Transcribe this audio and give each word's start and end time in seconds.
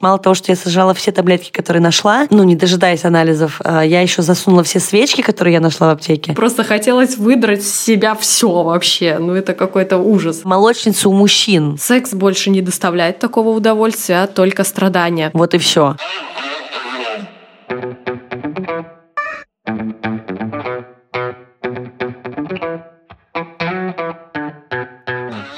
Мало 0.00 0.20
того, 0.20 0.34
что 0.34 0.52
я 0.52 0.56
сожрала 0.56 0.94
все 0.94 1.10
таблетки, 1.10 1.50
которые 1.50 1.82
нашла, 1.82 2.28
ну, 2.30 2.44
не 2.44 2.54
дожидаясь 2.54 3.04
анализов, 3.04 3.60
а, 3.64 3.82
я 3.84 4.00
еще 4.00 4.22
засунула 4.22 4.62
все 4.62 4.78
свечки, 4.78 5.22
которые 5.22 5.54
я 5.54 5.60
нашла 5.60 5.88
в 5.88 5.90
аптеке. 5.90 6.34
Просто 6.34 6.62
хотелось 6.62 7.16
выдрать 7.16 7.64
с 7.64 7.84
себя 7.84 8.14
все 8.14 8.62
вообще. 8.62 9.18
Ну, 9.18 9.34
это 9.34 9.54
какой-то 9.54 9.98
ужас. 9.98 10.44
Молочница 10.44 11.08
у 11.08 11.12
мужчин. 11.12 11.76
Секс 11.78 12.14
больше 12.14 12.50
не 12.50 12.62
доставляет 12.62 13.18
такого 13.18 13.48
удовольствия, 13.48 14.22
а 14.22 14.26
только 14.28 14.62
страдания. 14.62 15.32
Вот 15.34 15.54
и 15.54 15.58
все. 15.58 15.96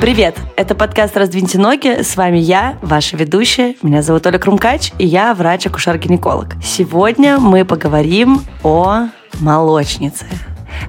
Привет! 0.00 0.34
Это 0.56 0.74
подкаст 0.74 1.14
«Раздвиньте 1.14 1.58
ноги». 1.58 2.00
С 2.02 2.16
вами 2.16 2.38
я, 2.38 2.78
ваша 2.80 3.18
ведущая. 3.18 3.74
Меня 3.82 4.00
зовут 4.00 4.26
Оля 4.26 4.38
Крумкач, 4.38 4.92
и 4.98 5.04
я 5.04 5.34
врач-акушер-гинеколог. 5.34 6.54
Сегодня 6.64 7.38
мы 7.38 7.66
поговорим 7.66 8.40
о 8.62 9.08
молочнице. 9.40 10.24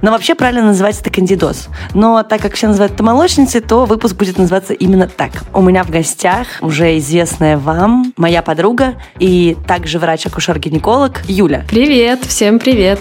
Но 0.00 0.12
вообще 0.12 0.34
правильно 0.34 0.64
называть 0.64 0.98
это 0.98 1.10
кандидоз. 1.10 1.68
Но 1.92 2.22
так 2.22 2.40
как 2.40 2.54
все 2.54 2.68
называют 2.68 2.94
это 2.94 3.02
молочницей, 3.02 3.60
то 3.60 3.84
выпуск 3.84 4.16
будет 4.16 4.38
называться 4.38 4.72
именно 4.72 5.06
так. 5.06 5.32
У 5.52 5.60
меня 5.60 5.84
в 5.84 5.90
гостях 5.90 6.46
уже 6.62 6.96
известная 6.96 7.58
вам 7.58 8.14
моя 8.16 8.40
подруга 8.40 8.94
и 9.18 9.58
также 9.68 9.98
врач-акушер-гинеколог 9.98 11.20
Юля. 11.28 11.66
Привет, 11.68 12.24
всем 12.24 12.58
привет. 12.58 12.98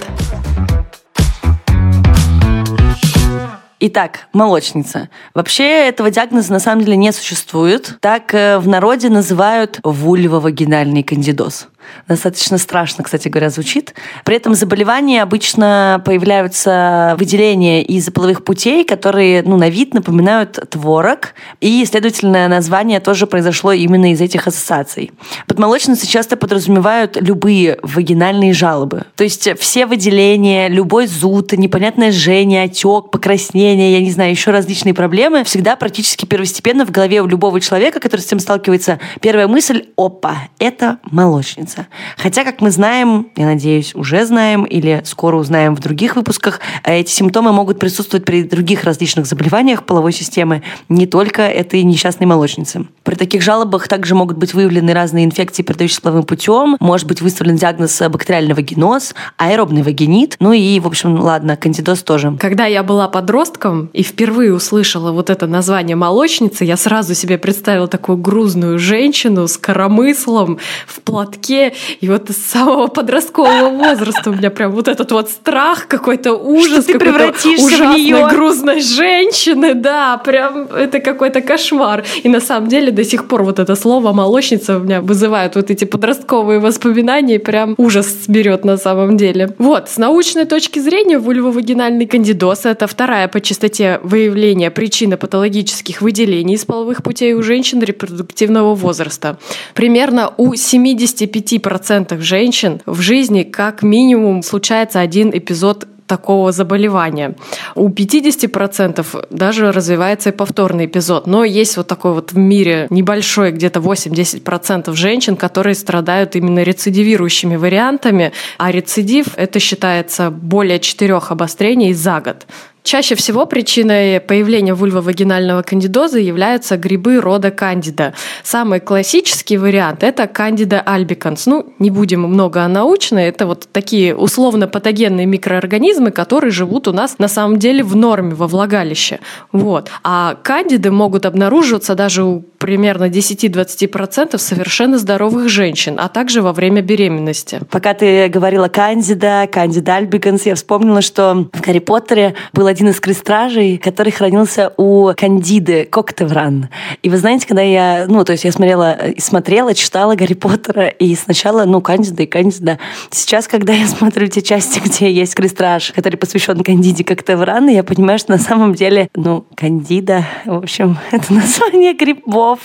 Итак, 3.84 4.27
молочница. 4.31 5.09
Вообще 5.34 5.88
этого 5.88 6.12
диагноза 6.12 6.53
на 6.53 6.59
самом 6.59 6.84
деле 6.85 6.95
не 6.98 7.12
существует. 7.12 7.98
Так 7.99 8.31
э, 8.35 8.59
в 8.59 8.67
народе 8.67 9.09
называют 9.09 9.80
вульвовагинальный 9.81 11.02
кандидоз. 11.02 11.67
Достаточно 12.08 12.58
страшно, 12.58 13.03
кстати 13.03 13.27
говоря, 13.27 13.49
звучит. 13.49 13.94
При 14.26 14.35
этом 14.35 14.55
заболевания 14.55 15.21
обычно 15.24 16.01
появляются 16.05 17.15
выделения 17.18 17.84
из 17.84 18.10
половых 18.10 18.43
путей, 18.43 18.84
которые 18.84 19.43
ну, 19.43 19.57
на 19.57 19.70
вид 19.70 19.93
напоминают 19.93 20.60
творог, 20.70 21.34
и, 21.60 21.85
следовательно, 21.85 22.48
название 22.48 22.99
тоже 22.99 23.27
произошло 23.27 23.71
именно 23.71 24.12
из 24.12 24.21
этих 24.21 24.48
ассоциаций. 24.48 25.12
Под 25.48 25.60
молочницей 25.60 26.07
часто 26.07 26.38
подразумевают 26.38 27.18
любые 27.20 27.79
вагинальные 27.82 28.54
жалобы. 28.54 29.05
То 29.16 29.23
есть 29.23 29.49
все 29.60 29.85
выделения, 29.85 30.68
любой 30.68 31.07
зуд, 31.07 31.54
непонятное 31.54 32.12
жжение, 32.12 32.63
отек, 32.63 33.12
покраснение, 33.12 33.93
я 33.93 34.01
не 34.01 34.12
знаю, 34.12 34.32
еще 34.32 34.51
различные 34.51 34.93
проблемы, 34.93 35.43
всегда 35.43 35.76
практически 35.76 36.26
первостепенно 36.26 36.85
в 36.85 36.91
голове 36.91 37.21
у 37.21 37.27
любого 37.27 37.60
человека, 37.60 37.99
который 37.99 38.21
с 38.21 38.27
этим 38.27 38.40
сталкивается, 38.40 38.99
первая 39.21 39.48
мысль– 39.48 39.85
опа, 39.98 40.49
это 40.60 40.99
молочница 41.10 41.71
разница. 41.72 41.88
Хотя, 42.18 42.44
как 42.44 42.62
мы 42.62 42.72
знаем, 42.72 43.27
я 43.36 43.46
надеюсь, 43.46 43.96
уже 43.96 44.26
знаем 44.26 44.64
или 44.64 45.02
скоро 45.05 45.38
узнаем 45.38 45.76
в 45.76 45.80
других 45.80 46.16
выпусках, 46.16 46.60
э, 46.84 47.00
эти 47.00 47.12
симптомы 47.12 47.52
могут 47.52 47.80
присутствовать 47.80 48.26
при 48.26 48.44
других 48.44 48.84
различных 48.84 49.26
заболеваниях 49.26 49.84
половой 49.84 50.12
системы, 50.12 50.63
не 50.90 51.05
только 51.05 51.41
этой 51.41 51.84
несчастной 51.84 52.28
молочницы. 52.28 52.88
При 53.04 53.16
таких 53.16 53.41
жалобах 53.41 53.88
также 53.88 54.16
могут 54.16 54.38
быть 54.38 54.54
выявлены 54.54 54.94
разные 54.94 55.26
инфекции, 55.26 55.63
передающиеся 55.63 56.02
половым 56.02 56.24
путем, 56.24 56.78
может 56.80 57.08
быть 57.08 57.22
выставлен 57.22 57.55
диагноз 57.55 58.02
бактериальный 58.02 58.54
вагиноз, 58.54 59.16
аэробный 59.38 59.84
вагинит, 59.84 60.35
ну 60.40 60.54
и, 60.54 60.80
в 60.80 60.88
общем, 60.88 61.20
ладно, 61.20 61.56
кандидоз 61.58 62.04
тоже. 62.04 62.35
Когда 62.40 62.66
я 62.66 62.84
была 62.84 63.08
подростком 63.08 63.90
и 63.94 64.03
впервые 64.03 64.53
услышала 64.53 65.12
вот 65.12 65.30
это 65.30 65.47
название 65.47 65.96
молочницы, 65.96 66.66
я 66.66 66.78
сразу 66.78 67.16
себе 67.16 67.38
представила 67.38 67.88
такую 67.88 68.18
грузную 68.18 68.80
женщину 68.80 69.47
с 69.47 69.58
коромыслом 69.58 70.59
в 70.88 71.02
платке, 71.02 71.60
и 72.00 72.09
вот 72.09 72.29
с 72.29 72.38
самого 72.38 72.88
подросткового 72.88 73.69
возраста 73.69 74.29
у 74.29 74.34
меня 74.34 74.50
прям 74.50 74.72
вот 74.72 74.88
этот 74.88 75.12
вот 75.12 75.29
страх, 75.29 75.88
какой-то 75.88 76.34
ужас, 76.34 76.84
что 76.84 76.94
ты 76.94 77.00
превратишься 77.00 77.66
ужасной, 77.66 77.88
в 77.88 77.97
нее. 77.97 78.28
грузной 78.29 78.81
женщины, 78.81 79.73
да, 79.73 80.17
прям 80.17 80.63
это 80.63 81.00
какой-то 81.00 81.41
кошмар. 81.41 82.03
И 82.23 82.29
на 82.29 82.39
самом 82.39 82.69
деле 82.69 82.91
до 82.91 83.03
сих 83.03 83.27
пор 83.27 83.44
вот 83.44 83.59
это 83.59 83.75
слово 83.75 84.13
молочница 84.13 84.77
у 84.77 84.79
меня 84.79 85.01
вызывает 85.01 85.55
вот 85.55 85.69
эти 85.69 85.85
подростковые 85.85 86.59
воспоминания, 86.59 87.35
и 87.35 87.39
прям 87.39 87.75
ужас 87.77 88.25
берет 88.27 88.66
на 88.66 88.77
самом 88.77 89.17
деле. 89.17 89.53
Вот, 89.57 89.89
с 89.89 89.97
научной 89.97 90.45
точки 90.45 90.79
зрения 90.79 91.19
вульвовагинальный 91.19 92.05
кандидоз— 92.05 92.61
это 92.66 92.88
вторая 92.88 93.27
по 93.27 93.41
частоте 93.41 94.00
выявления 94.03 94.71
причины 94.71 95.17
патологических 95.17 96.01
выделений 96.01 96.55
из 96.55 96.66
половых 96.66 97.03
путей 97.03 97.33
у 97.33 97.44
женщин 97.44 97.81
репродуктивного 97.81 98.75
возраста. 98.75 99.38
Примерно 99.73 100.33
у 100.38 100.55
75 100.55 101.50
5% 101.51 102.19
женщин 102.22 102.81
в 102.85 103.01
жизни 103.01 103.44
как 103.44 103.84
минимум 103.84 104.44
случается 104.44 105.00
один 105.00 105.31
эпизод 105.31 105.88
такого 106.12 106.51
заболевания. 106.51 107.35
У 107.73 107.88
50% 107.88 109.28
даже 109.29 109.72
развивается 109.72 110.29
и 110.29 110.34
повторный 110.34 110.85
эпизод. 110.85 111.25
Но 111.25 111.45
есть 111.45 111.78
вот 111.78 111.88
такой 111.88 112.13
вот 112.13 112.34
в 112.34 112.38
мире 112.38 112.88
небольшой, 112.89 113.51
где-то 113.51 113.79
8-10% 113.79 114.94
женщин, 114.94 115.38
которые 115.38 115.73
страдают 115.73 116.35
именно 116.35 116.63
рецидивирующими 116.63 117.56
вариантами, 117.56 118.33
а 118.57 118.72
рецидив— 118.72 119.28
это 119.38 119.59
считается 119.59 120.31
более 120.31 120.79
четырех 120.79 121.31
обострений 121.31 121.94
за 121.94 122.19
год. 122.19 122.45
Чаще 122.84 123.16
всего 123.16 123.46
причиной 123.46 124.19
появления 124.19 124.74
вульвовагинального 124.74 125.62
кандидоза 125.62 126.19
являются 126.19 126.78
грибы 126.78 127.22
рода 127.22 127.52
кандида. 127.52 128.14
Самый 128.44 128.80
классический 128.80 129.58
вариант– 129.58 130.03
это 130.03 130.28
кандида 130.28 130.81
альбиканс. 130.81 131.46
Ну, 131.46 131.74
не 131.78 131.92
будем 131.92 132.22
много 132.22 132.64
о 132.64 132.68
научной, 132.68 133.25
это 133.25 133.46
вот 133.46 133.68
такие 133.72 134.16
условно-патогенные 134.16 135.28
микроорганизмы, 135.28 136.12
которые 136.12 136.52
живут 136.52 136.88
у 136.88 136.92
нас 136.92 137.19
на 137.19 137.28
самом 137.28 137.59
деле 137.59 137.84
в 137.84 137.96
норме 137.96 138.34
во 138.34 138.47
влагалище. 138.47 139.19
Вот. 139.52 139.90
А 140.03 140.36
кандиды 140.42 140.92
могут 140.92 141.25
обнаруживаться 141.25 141.94
даже 141.94 142.24
у 142.24 142.44
примерно 142.62 143.06
10-20% 143.09 144.38
совершенно 144.38 145.00
здоровых 145.00 145.50
женщин, 145.50 145.98
а 146.00 146.08
также 146.09 146.42
во 146.42 146.53
время 146.53 146.81
беременности. 146.81 147.59
Пока 147.72 147.96
ты 147.96 148.28
говорила 148.28 148.68
кандида, 148.68 149.50
кандида 149.52 149.96
альбиканс, 149.96 150.46
я 150.46 150.53
вспомнила, 150.53 151.02
что 151.02 151.50
в 151.52 151.62
Гарри 151.62 151.80
Поттере 151.80 152.36
было 152.53 152.70
один 152.71 152.89
из 152.89 152.99
крестражей, 152.99 153.77
который 153.77 154.11
хранился 154.11 154.73
у 154.77 155.11
Кандиды 155.15 155.85
Коктевран. 155.85 156.69
И 157.03 157.09
вы 157.09 157.17
знаете, 157.17 157.45
когда 157.47 157.61
я, 157.61 158.05
ну, 158.07 158.23
то 158.23 158.31
есть 158.31 158.43
я 158.43 158.51
смотрела, 158.51 158.97
смотрела, 159.17 159.73
читала 159.75 160.15
Гарри 160.15 160.33
Поттера, 160.33 160.87
и 160.87 161.13
сначала, 161.15 161.65
ну, 161.65 161.81
Кандида 161.81 162.23
и 162.23 162.25
Кандида. 162.25 162.79
Сейчас, 163.11 163.47
когда 163.47 163.73
я 163.73 163.87
смотрю 163.87 164.27
те 164.27 164.41
части, 164.41 164.79
где 164.79 165.11
есть 165.11 165.35
крестраж, 165.35 165.91
который 165.91 166.15
посвящен 166.15 166.63
Кандиде 166.63 167.03
Коктевран, 167.03 167.67
я 167.67 167.83
понимаю, 167.83 168.19
что 168.19 168.31
на 168.31 168.39
самом 168.39 168.73
деле, 168.73 169.09
ну, 169.15 169.45
Кандида, 169.55 170.25
в 170.45 170.55
общем, 170.55 170.97
это 171.11 171.33
название 171.33 171.93
грибов. 171.93 172.59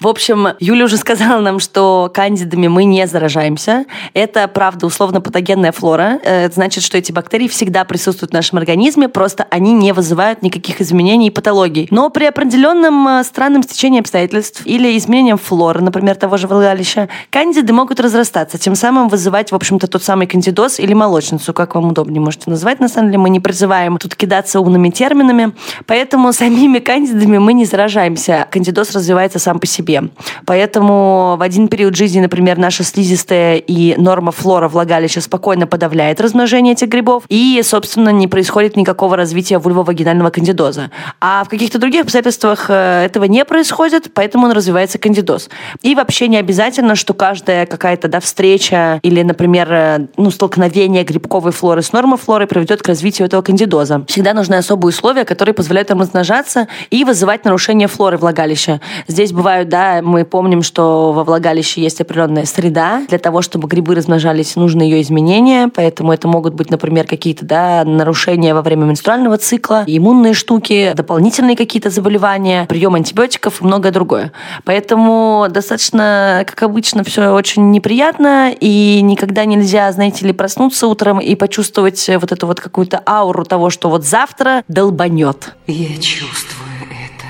В 0.00 0.06
общем, 0.06 0.48
Юля 0.60 0.84
уже 0.84 0.96
сказала 0.96 1.40
нам, 1.40 1.58
что 1.58 2.10
кандидами 2.12 2.68
мы 2.68 2.84
не 2.84 3.06
заражаемся. 3.06 3.86
Это, 4.14 4.48
правда, 4.48 4.86
условно-патогенная 4.86 5.72
флора. 5.72 6.20
Э, 6.22 6.44
это 6.44 6.54
значит, 6.54 6.84
что 6.84 6.98
эти 6.98 7.12
бактерии 7.12 7.48
всегда 7.48 7.84
присутствуют 7.84 8.30
в 8.32 8.34
нашем 8.34 8.58
организме, 8.58 9.08
просто 9.08 9.45
они 9.50 9.72
не 9.72 9.92
вызывают 9.92 10.42
никаких 10.42 10.80
изменений 10.80 11.28
и 11.28 11.30
патологий. 11.30 11.88
Но 11.90 12.10
при 12.10 12.24
определенном 12.24 13.08
э, 13.08 13.24
странном 13.24 13.62
стечении 13.62 14.00
обстоятельств 14.00 14.62
или 14.64 14.96
изменением 14.96 15.38
флоры, 15.38 15.80
например, 15.80 16.16
того 16.16 16.36
же 16.36 16.46
влагалища, 16.46 17.08
кандиды 17.30 17.72
могут 17.72 18.00
разрастаться, 18.00 18.58
тем 18.58 18.74
самым 18.74 19.08
вызывать, 19.08 19.52
в 19.52 19.54
общем-то, 19.54 19.86
тот 19.86 20.02
самый 20.02 20.26
кандидоз 20.26 20.78
или 20.80 20.94
молочницу, 20.94 21.52
как 21.52 21.74
вам 21.74 21.88
удобнее 21.88 22.20
можете 22.20 22.50
назвать. 22.50 22.80
На 22.80 22.88
самом 22.88 23.08
деле 23.08 23.18
мы 23.18 23.30
не 23.30 23.40
призываем 23.40 23.98
тут 23.98 24.14
кидаться 24.14 24.60
умными 24.60 24.90
терминами, 24.90 25.52
поэтому 25.86 26.32
самими 26.32 26.78
кандидами 26.78 27.38
мы 27.38 27.52
не 27.52 27.64
заражаемся. 27.64 28.46
Кандидоз 28.50 28.94
развивается 28.94 29.38
сам 29.38 29.58
по 29.58 29.66
себе. 29.66 30.04
Поэтому 30.44 31.36
в 31.38 31.42
один 31.42 31.68
период 31.68 31.96
жизни, 31.96 32.20
например, 32.20 32.58
наша 32.58 32.84
слизистая 32.84 33.56
и 33.56 33.96
норма 33.96 34.32
флора 34.32 34.68
влагалища 34.68 35.20
спокойно 35.20 35.66
подавляет 35.66 36.20
размножение 36.20 36.72
этих 36.72 36.88
грибов, 36.88 37.24
и, 37.28 37.60
собственно, 37.64 38.10
не 38.10 38.28
происходит 38.28 38.76
никакого 38.76 39.16
развития 39.16 39.35
развития 39.36 39.58
вульвовагинального 39.58 40.30
кандидоза. 40.30 40.90
А 41.20 41.44
в 41.44 41.50
каких-то 41.50 41.78
других 41.78 42.04
обстоятельствах 42.04 42.66
э, 42.70 43.04
этого 43.04 43.24
не 43.24 43.44
происходит, 43.44 44.10
поэтому 44.14 44.46
он 44.46 44.52
развивается 44.52 44.98
кандидоз. 44.98 45.50
И 45.82 45.94
вообще 45.94 46.28
не 46.28 46.38
обязательно, 46.38 46.94
что 46.94 47.12
каждая 47.12 47.66
какая-то 47.66 48.08
да, 48.08 48.20
встреча 48.20 48.98
или, 49.02 49.22
например, 49.22 49.68
э, 49.70 50.06
ну, 50.16 50.30
столкновение 50.30 51.04
грибковой 51.04 51.52
флоры 51.52 51.82
с 51.82 51.92
нормофлорой 51.92 52.46
приведет 52.46 52.80
к 52.80 52.88
развитию 52.88 53.26
этого 53.26 53.42
кандидоза. 53.42 54.04
Всегда 54.08 54.32
нужны 54.32 54.54
особые 54.54 54.88
условия, 54.88 55.24
которые 55.26 55.52
позволяют 55.52 55.90
им 55.90 56.00
размножаться 56.00 56.66
и 56.88 57.04
вызывать 57.04 57.44
нарушение 57.44 57.88
флоры 57.88 58.16
влагалища. 58.16 58.80
Здесь 59.06 59.32
бывают, 59.32 59.68
да, 59.68 60.00
мы 60.02 60.24
помним, 60.24 60.62
что 60.62 61.12
во 61.12 61.24
влагалище 61.24 61.82
есть 61.82 62.00
определенная 62.00 62.46
среда. 62.46 63.02
Для 63.10 63.18
того, 63.18 63.42
чтобы 63.42 63.68
грибы 63.68 63.94
размножались, 63.94 64.56
нужны 64.56 64.80
ее 64.80 65.02
изменения, 65.02 65.68
поэтому 65.68 66.14
это 66.14 66.26
могут 66.26 66.54
быть, 66.54 66.70
например, 66.70 67.06
какие-то 67.06 67.44
да, 67.44 67.84
нарушения 67.84 68.54
во 68.54 68.62
время 68.62 68.86
менструального 68.86 69.25
менструального 69.26 69.38
цикла, 69.38 69.84
иммунные 69.86 70.34
штуки, 70.34 70.92
дополнительные 70.94 71.56
какие-то 71.56 71.90
заболевания, 71.90 72.66
прием 72.66 72.94
антибиотиков 72.94 73.60
и 73.60 73.64
многое 73.64 73.92
другое. 73.92 74.32
Поэтому 74.64 75.46
достаточно, 75.50 76.44
как 76.46 76.62
обычно, 76.62 77.04
все 77.04 77.30
очень 77.30 77.70
неприятно, 77.70 78.52
и 78.52 79.00
никогда 79.02 79.44
нельзя, 79.44 79.90
знаете 79.92 80.26
ли, 80.26 80.32
проснуться 80.32 80.86
утром 80.86 81.20
и 81.20 81.34
почувствовать 81.34 82.08
вот 82.20 82.32
эту 82.32 82.46
вот 82.46 82.60
какую-то 82.60 83.02
ауру 83.06 83.44
того, 83.44 83.70
что 83.70 83.88
вот 83.90 84.04
завтра 84.04 84.62
долбанет. 84.68 85.54
Я 85.66 85.96
чувствую 86.00 86.66
это 86.82 87.26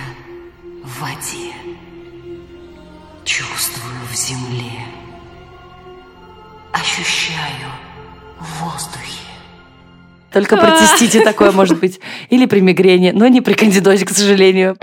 в 0.84 1.00
воде, 1.00 1.52
чувствую 3.25 3.96
в 4.12 4.16
земле, 4.16 4.84
ощущаю 6.72 7.70
в 8.38 8.64
воздухе. 8.64 9.16
Только 10.37 10.56
при 10.59 10.71
цистите 10.79 11.23
такое 11.23 11.50
может 11.50 11.81
быть. 11.81 11.99
Или 12.29 12.44
при 12.44 12.61
мигрени, 12.61 13.11
но 13.15 13.27
не 13.27 13.41
при 13.41 13.55
кандидозе, 13.55 14.05
к 14.05 14.11
сожалению. 14.11 14.77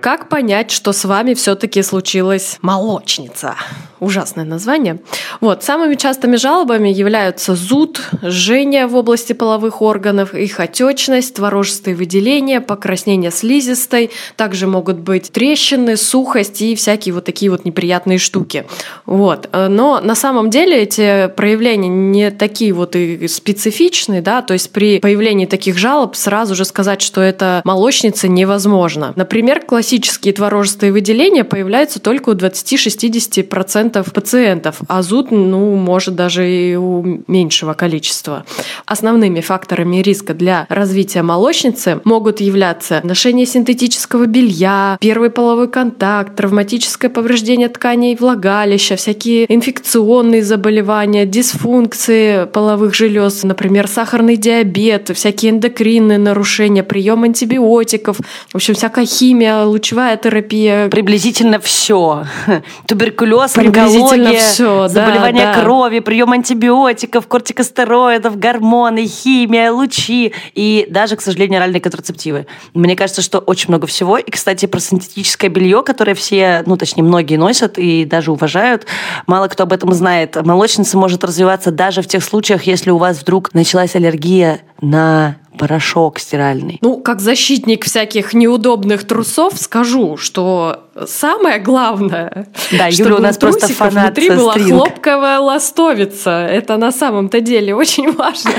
Как 0.00 0.30
понять, 0.30 0.70
что 0.70 0.92
с 0.92 1.04
вами 1.04 1.34
все-таки 1.34 1.82
случилась 1.82 2.56
молочница? 2.62 3.54
Ужасное 4.00 4.46
название. 4.46 4.98
Вот, 5.42 5.62
самыми 5.62 5.94
частыми 5.94 6.36
жалобами 6.36 6.88
являются 6.88 7.54
зуд, 7.54 8.00
жжение 8.22 8.86
в 8.86 8.96
области 8.96 9.34
половых 9.34 9.82
органов, 9.82 10.32
их 10.34 10.58
отечность, 10.58 11.34
творожистые 11.34 11.94
выделения, 11.94 12.62
покраснение 12.62 13.30
слизистой. 13.30 14.10
Также 14.36 14.66
могут 14.66 14.96
быть 15.00 15.30
трещины, 15.32 15.98
сухость 15.98 16.62
и 16.62 16.74
всякие 16.76 17.12
вот 17.12 17.26
такие 17.26 17.50
вот 17.50 17.66
неприятные 17.66 18.16
штуки. 18.16 18.64
Вот. 19.04 19.50
Но 19.52 20.00
на 20.00 20.14
самом 20.14 20.48
деле 20.48 20.82
эти 20.82 21.28
проявления 21.36 21.88
не 21.88 22.30
такие 22.30 22.72
вот 22.72 22.96
и 22.96 23.28
специфичные, 23.28 24.22
да, 24.22 24.40
то 24.40 24.54
есть 24.54 24.72
при 24.72 24.98
появлении 24.98 25.44
таких 25.44 25.76
жалоб 25.76 26.16
сразу 26.16 26.54
же 26.54 26.64
сказать, 26.64 27.02
что 27.02 27.20
это 27.20 27.60
молочница 27.66 28.28
невозможно. 28.28 29.12
Например, 29.14 29.60
классические 29.90 30.32
творожистые 30.32 30.92
выделения 30.92 31.42
появляются 31.42 32.00
только 32.00 32.28
у 32.28 32.34
20-60% 32.34 34.12
пациентов, 34.12 34.82
а 34.86 35.02
зуд, 35.02 35.32
ну, 35.32 35.74
может 35.74 36.14
даже 36.14 36.48
и 36.48 36.76
у 36.76 37.24
меньшего 37.26 37.74
количества. 37.74 38.46
Основными 38.86 39.40
факторами 39.40 39.96
риска 39.96 40.32
для 40.32 40.66
развития 40.68 41.22
молочницы 41.22 42.00
могут 42.04 42.40
являться 42.40 43.00
ношение 43.02 43.46
синтетического 43.46 44.26
белья, 44.26 44.96
первый 45.00 45.30
половой 45.30 45.68
контакт, 45.68 46.36
травматическое 46.36 47.10
повреждение 47.10 47.68
тканей 47.68 48.14
влагалища, 48.14 48.94
всякие 48.94 49.52
инфекционные 49.52 50.44
заболевания, 50.44 51.26
дисфункции 51.26 52.44
половых 52.44 52.94
желез, 52.94 53.42
например, 53.42 53.88
сахарный 53.88 54.36
диабет, 54.36 55.10
всякие 55.12 55.50
эндокринные 55.50 56.18
нарушения, 56.18 56.84
прием 56.84 57.24
антибиотиков, 57.24 58.18
в 58.50 58.54
общем, 58.54 58.74
всякая 58.74 59.04
химия, 59.04 59.64
лучевая 59.80 60.18
терапия. 60.18 60.88
Приблизительно 60.88 61.58
все. 61.58 62.24
Туберкулез, 62.86 63.56
онкология, 63.56 64.38
все, 64.38 64.88
заболевания 64.88 65.46
да, 65.46 65.54
да. 65.54 65.62
крови, 65.62 66.00
прием 66.00 66.32
антибиотиков, 66.32 67.26
кортикостероидов, 67.26 68.38
гормоны, 68.38 69.06
химия, 69.06 69.72
лучи 69.72 70.34
и 70.54 70.86
даже, 70.90 71.16
к 71.16 71.22
сожалению, 71.22 71.58
оральные 71.58 71.80
контрацептивы. 71.80 72.46
Мне 72.74 72.94
кажется, 72.94 73.22
что 73.22 73.38
очень 73.38 73.68
много 73.68 73.86
всего. 73.86 74.18
И, 74.18 74.30
кстати, 74.30 74.66
про 74.66 74.80
синтетическое 74.80 75.48
белье, 75.48 75.82
которое 75.82 76.14
все, 76.14 76.62
ну, 76.66 76.76
точнее, 76.76 77.02
многие 77.02 77.36
носят 77.36 77.78
и 77.78 78.04
даже 78.04 78.32
уважают, 78.32 78.86
мало 79.26 79.48
кто 79.48 79.62
об 79.62 79.72
этом 79.72 79.94
знает. 79.94 80.36
Молочница 80.44 80.98
может 80.98 81.24
развиваться 81.24 81.70
даже 81.70 82.02
в 82.02 82.06
тех 82.06 82.22
случаях, 82.22 82.64
если 82.64 82.90
у 82.90 82.98
вас 82.98 83.18
вдруг 83.22 83.54
началась 83.54 83.96
аллергия 83.96 84.60
на 84.82 85.36
порошок 85.60 86.18
стиральный. 86.18 86.78
Ну, 86.80 86.96
как 86.96 87.20
защитник 87.20 87.84
всяких 87.84 88.32
неудобных 88.32 89.06
трусов, 89.06 89.58
скажу, 89.58 90.16
что 90.16 90.84
самое 91.06 91.58
главное, 91.58 92.46
Да, 92.72 92.86
Юля 92.86 92.92
чтобы 92.92 93.14
у 93.16 93.18
нас 93.20 93.38
просто 93.38 93.68
фанат 93.68 94.16
внутри 94.18 94.30
была 94.30 94.52
стринг. 94.52 94.70
хлопковая 94.70 95.38
ластовица. 95.40 96.30
Это 96.30 96.76
на 96.76 96.92
самом-то 96.92 97.40
деле 97.40 97.74
очень 97.74 98.10
важно. 98.16 98.52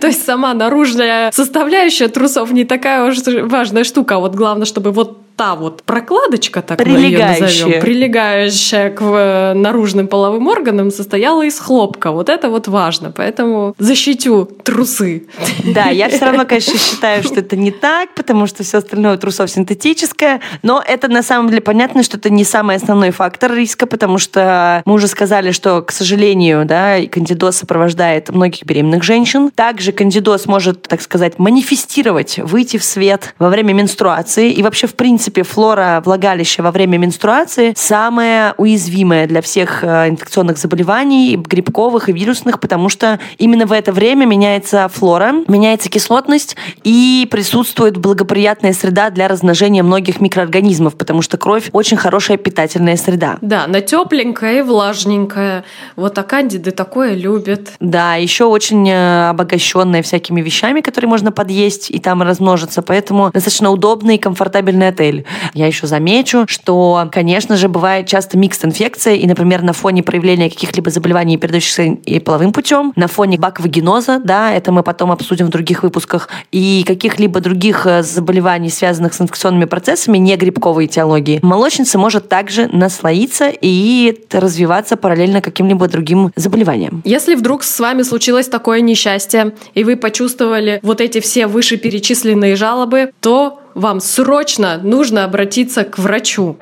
То 0.00 0.06
есть 0.08 0.24
сама 0.24 0.54
наружная 0.54 1.30
составляющая 1.32 2.08
трусов 2.08 2.50
не 2.52 2.64
такая 2.64 3.04
уж 3.10 3.18
важная 3.44 3.84
штука. 3.84 4.16
А 4.16 4.18
Вот 4.18 4.34
главное, 4.34 4.66
чтобы 4.66 4.92
вот 4.92 5.18
та 5.36 5.54
вот 5.54 5.84
прокладочка, 5.84 6.62
так 6.62 6.84
мы 6.84 6.98
ее 6.98 7.10
Прилегающая. 7.18 7.42
назовем, 7.46 7.80
прилегающая 7.80 8.90
к 8.90 9.00
э, 9.00 9.52
наружным 9.54 10.08
половым 10.08 10.48
органам, 10.48 10.90
состояла 10.90 11.42
из 11.46 11.60
хлопка. 11.60 12.10
Вот 12.10 12.28
это 12.28 12.50
вот 12.50 12.66
важно. 12.66 13.12
Поэтому 13.12 13.72
защитю 13.78 14.46
трусы. 14.64 15.28
Да, 15.64 15.90
я 15.90 16.08
все 16.08 16.24
равно, 16.24 16.44
конечно, 16.48 16.76
считаю, 16.76 17.22
что 17.22 17.36
это 17.38 17.54
не 17.54 17.70
так, 17.70 18.14
потому 18.16 18.48
что 18.48 18.64
все 18.64 18.78
остальное 18.78 19.16
трусов 19.16 19.48
синтетическое. 19.48 20.40
Но 20.64 20.82
это 20.84 21.06
на 21.06 21.22
самом 21.22 21.50
деле 21.50 21.60
понятно, 21.78 22.02
что 22.02 22.16
это 22.16 22.28
не 22.28 22.42
самый 22.42 22.74
основной 22.74 23.12
фактор 23.12 23.54
риска, 23.54 23.86
потому 23.86 24.18
что 24.18 24.82
мы 24.84 24.94
уже 24.94 25.06
сказали, 25.06 25.52
что, 25.52 25.80
к 25.80 25.92
сожалению, 25.92 26.64
да, 26.64 26.96
кандидоз 27.08 27.58
сопровождает 27.58 28.30
многих 28.30 28.64
беременных 28.64 29.04
женщин. 29.04 29.52
Также 29.54 29.92
кандидоз 29.92 30.46
может, 30.46 30.82
так 30.82 31.00
сказать, 31.00 31.38
манифестировать, 31.38 32.40
выйти 32.40 32.78
в 32.78 32.84
свет 32.84 33.32
во 33.38 33.48
время 33.48 33.74
менструации. 33.74 34.50
И 34.50 34.60
вообще, 34.64 34.88
в 34.88 34.94
принципе, 34.94 35.44
флора 35.44 36.02
влагалища 36.04 36.64
во 36.64 36.72
время 36.72 36.98
менструации 36.98 37.74
самая 37.76 38.54
уязвимая 38.56 39.28
для 39.28 39.40
всех 39.40 39.84
э, 39.84 40.08
инфекционных 40.08 40.58
заболеваний, 40.58 41.36
грибковых 41.36 42.08
и 42.08 42.12
вирусных, 42.12 42.58
потому 42.58 42.88
что 42.88 43.20
именно 43.38 43.66
в 43.66 43.72
это 43.72 43.92
время 43.92 44.26
меняется 44.26 44.88
флора, 44.92 45.32
меняется 45.46 45.88
кислотность 45.88 46.56
и 46.82 47.28
присутствует 47.30 47.98
благоприятная 47.98 48.72
среда 48.72 49.10
для 49.10 49.28
размножения 49.28 49.84
многих 49.84 50.20
микроорганизмов, 50.20 50.96
потому 50.96 51.22
что 51.22 51.38
кровь 51.38 51.67
очень 51.72 51.96
хорошая 51.96 52.36
питательная 52.36 52.96
среда. 52.96 53.38
Да, 53.40 53.66
на 53.66 53.80
тепленькое 53.80 54.58
и 54.58 54.62
влажненькое. 54.62 55.64
Вот 55.96 56.18
а 56.18 56.22
кандиды 56.22 56.70
такое 56.70 57.14
любят. 57.14 57.72
Да, 57.80 58.14
еще 58.14 58.44
очень 58.44 58.88
э, 58.88 59.30
обогащенная 59.30 60.02
всякими 60.02 60.40
вещами, 60.40 60.80
которые 60.80 61.08
можно 61.08 61.32
подъесть 61.32 61.90
и 61.90 61.98
там 61.98 62.22
размножиться, 62.22 62.82
поэтому 62.82 63.30
достаточно 63.32 63.70
удобный 63.70 64.16
и 64.16 64.18
комфортабельный 64.18 64.88
отель. 64.88 65.24
Я 65.54 65.66
еще 65.66 65.86
замечу, 65.86 66.44
что, 66.48 67.08
конечно 67.12 67.56
же, 67.56 67.68
бывает 67.68 68.06
часто 68.06 68.38
микс 68.38 68.64
инфекция, 68.64 69.14
и, 69.14 69.26
например, 69.26 69.62
на 69.62 69.72
фоне 69.72 70.02
проявления 70.02 70.50
каких-либо 70.50 70.90
заболеваний, 70.90 71.36
передающихся 71.36 71.82
и 71.82 72.20
половым 72.20 72.52
путем, 72.52 72.92
на 72.96 73.08
фоне 73.08 73.38
баквагеноза, 73.38 74.20
да, 74.22 74.52
это 74.52 74.72
мы 74.72 74.82
потом 74.82 75.12
обсудим 75.12 75.46
в 75.46 75.50
других 75.50 75.82
выпусках, 75.82 76.28
и 76.52 76.84
каких-либо 76.86 77.40
других 77.40 77.86
э, 77.86 78.02
заболеваний, 78.02 78.70
связанных 78.70 79.14
с 79.14 79.20
инфекционными 79.20 79.64
процессами, 79.64 80.18
не 80.18 80.36
грибковой 80.36 80.86
этиологии, 80.86 81.40
молочница 81.58 81.98
может 81.98 82.28
также 82.28 82.68
наслоиться 82.68 83.50
и 83.50 84.24
развиваться 84.30 84.96
параллельно 84.96 85.40
каким-либо 85.40 85.88
другим 85.88 86.30
заболеваниям. 86.36 87.02
Если 87.04 87.34
вдруг 87.34 87.64
с 87.64 87.80
вами 87.80 88.02
случилось 88.02 88.46
такое 88.46 88.80
несчастье, 88.80 89.54
и 89.74 89.82
вы 89.82 89.96
почувствовали 89.96 90.78
вот 90.82 91.00
эти 91.00 91.18
все 91.18 91.48
вышеперечисленные 91.48 92.54
жалобы, 92.54 93.10
то 93.20 93.60
вам 93.74 94.00
срочно 94.00 94.78
нужно 94.78 95.24
обратиться 95.24 95.82
к 95.82 95.98
врачу. 95.98 96.56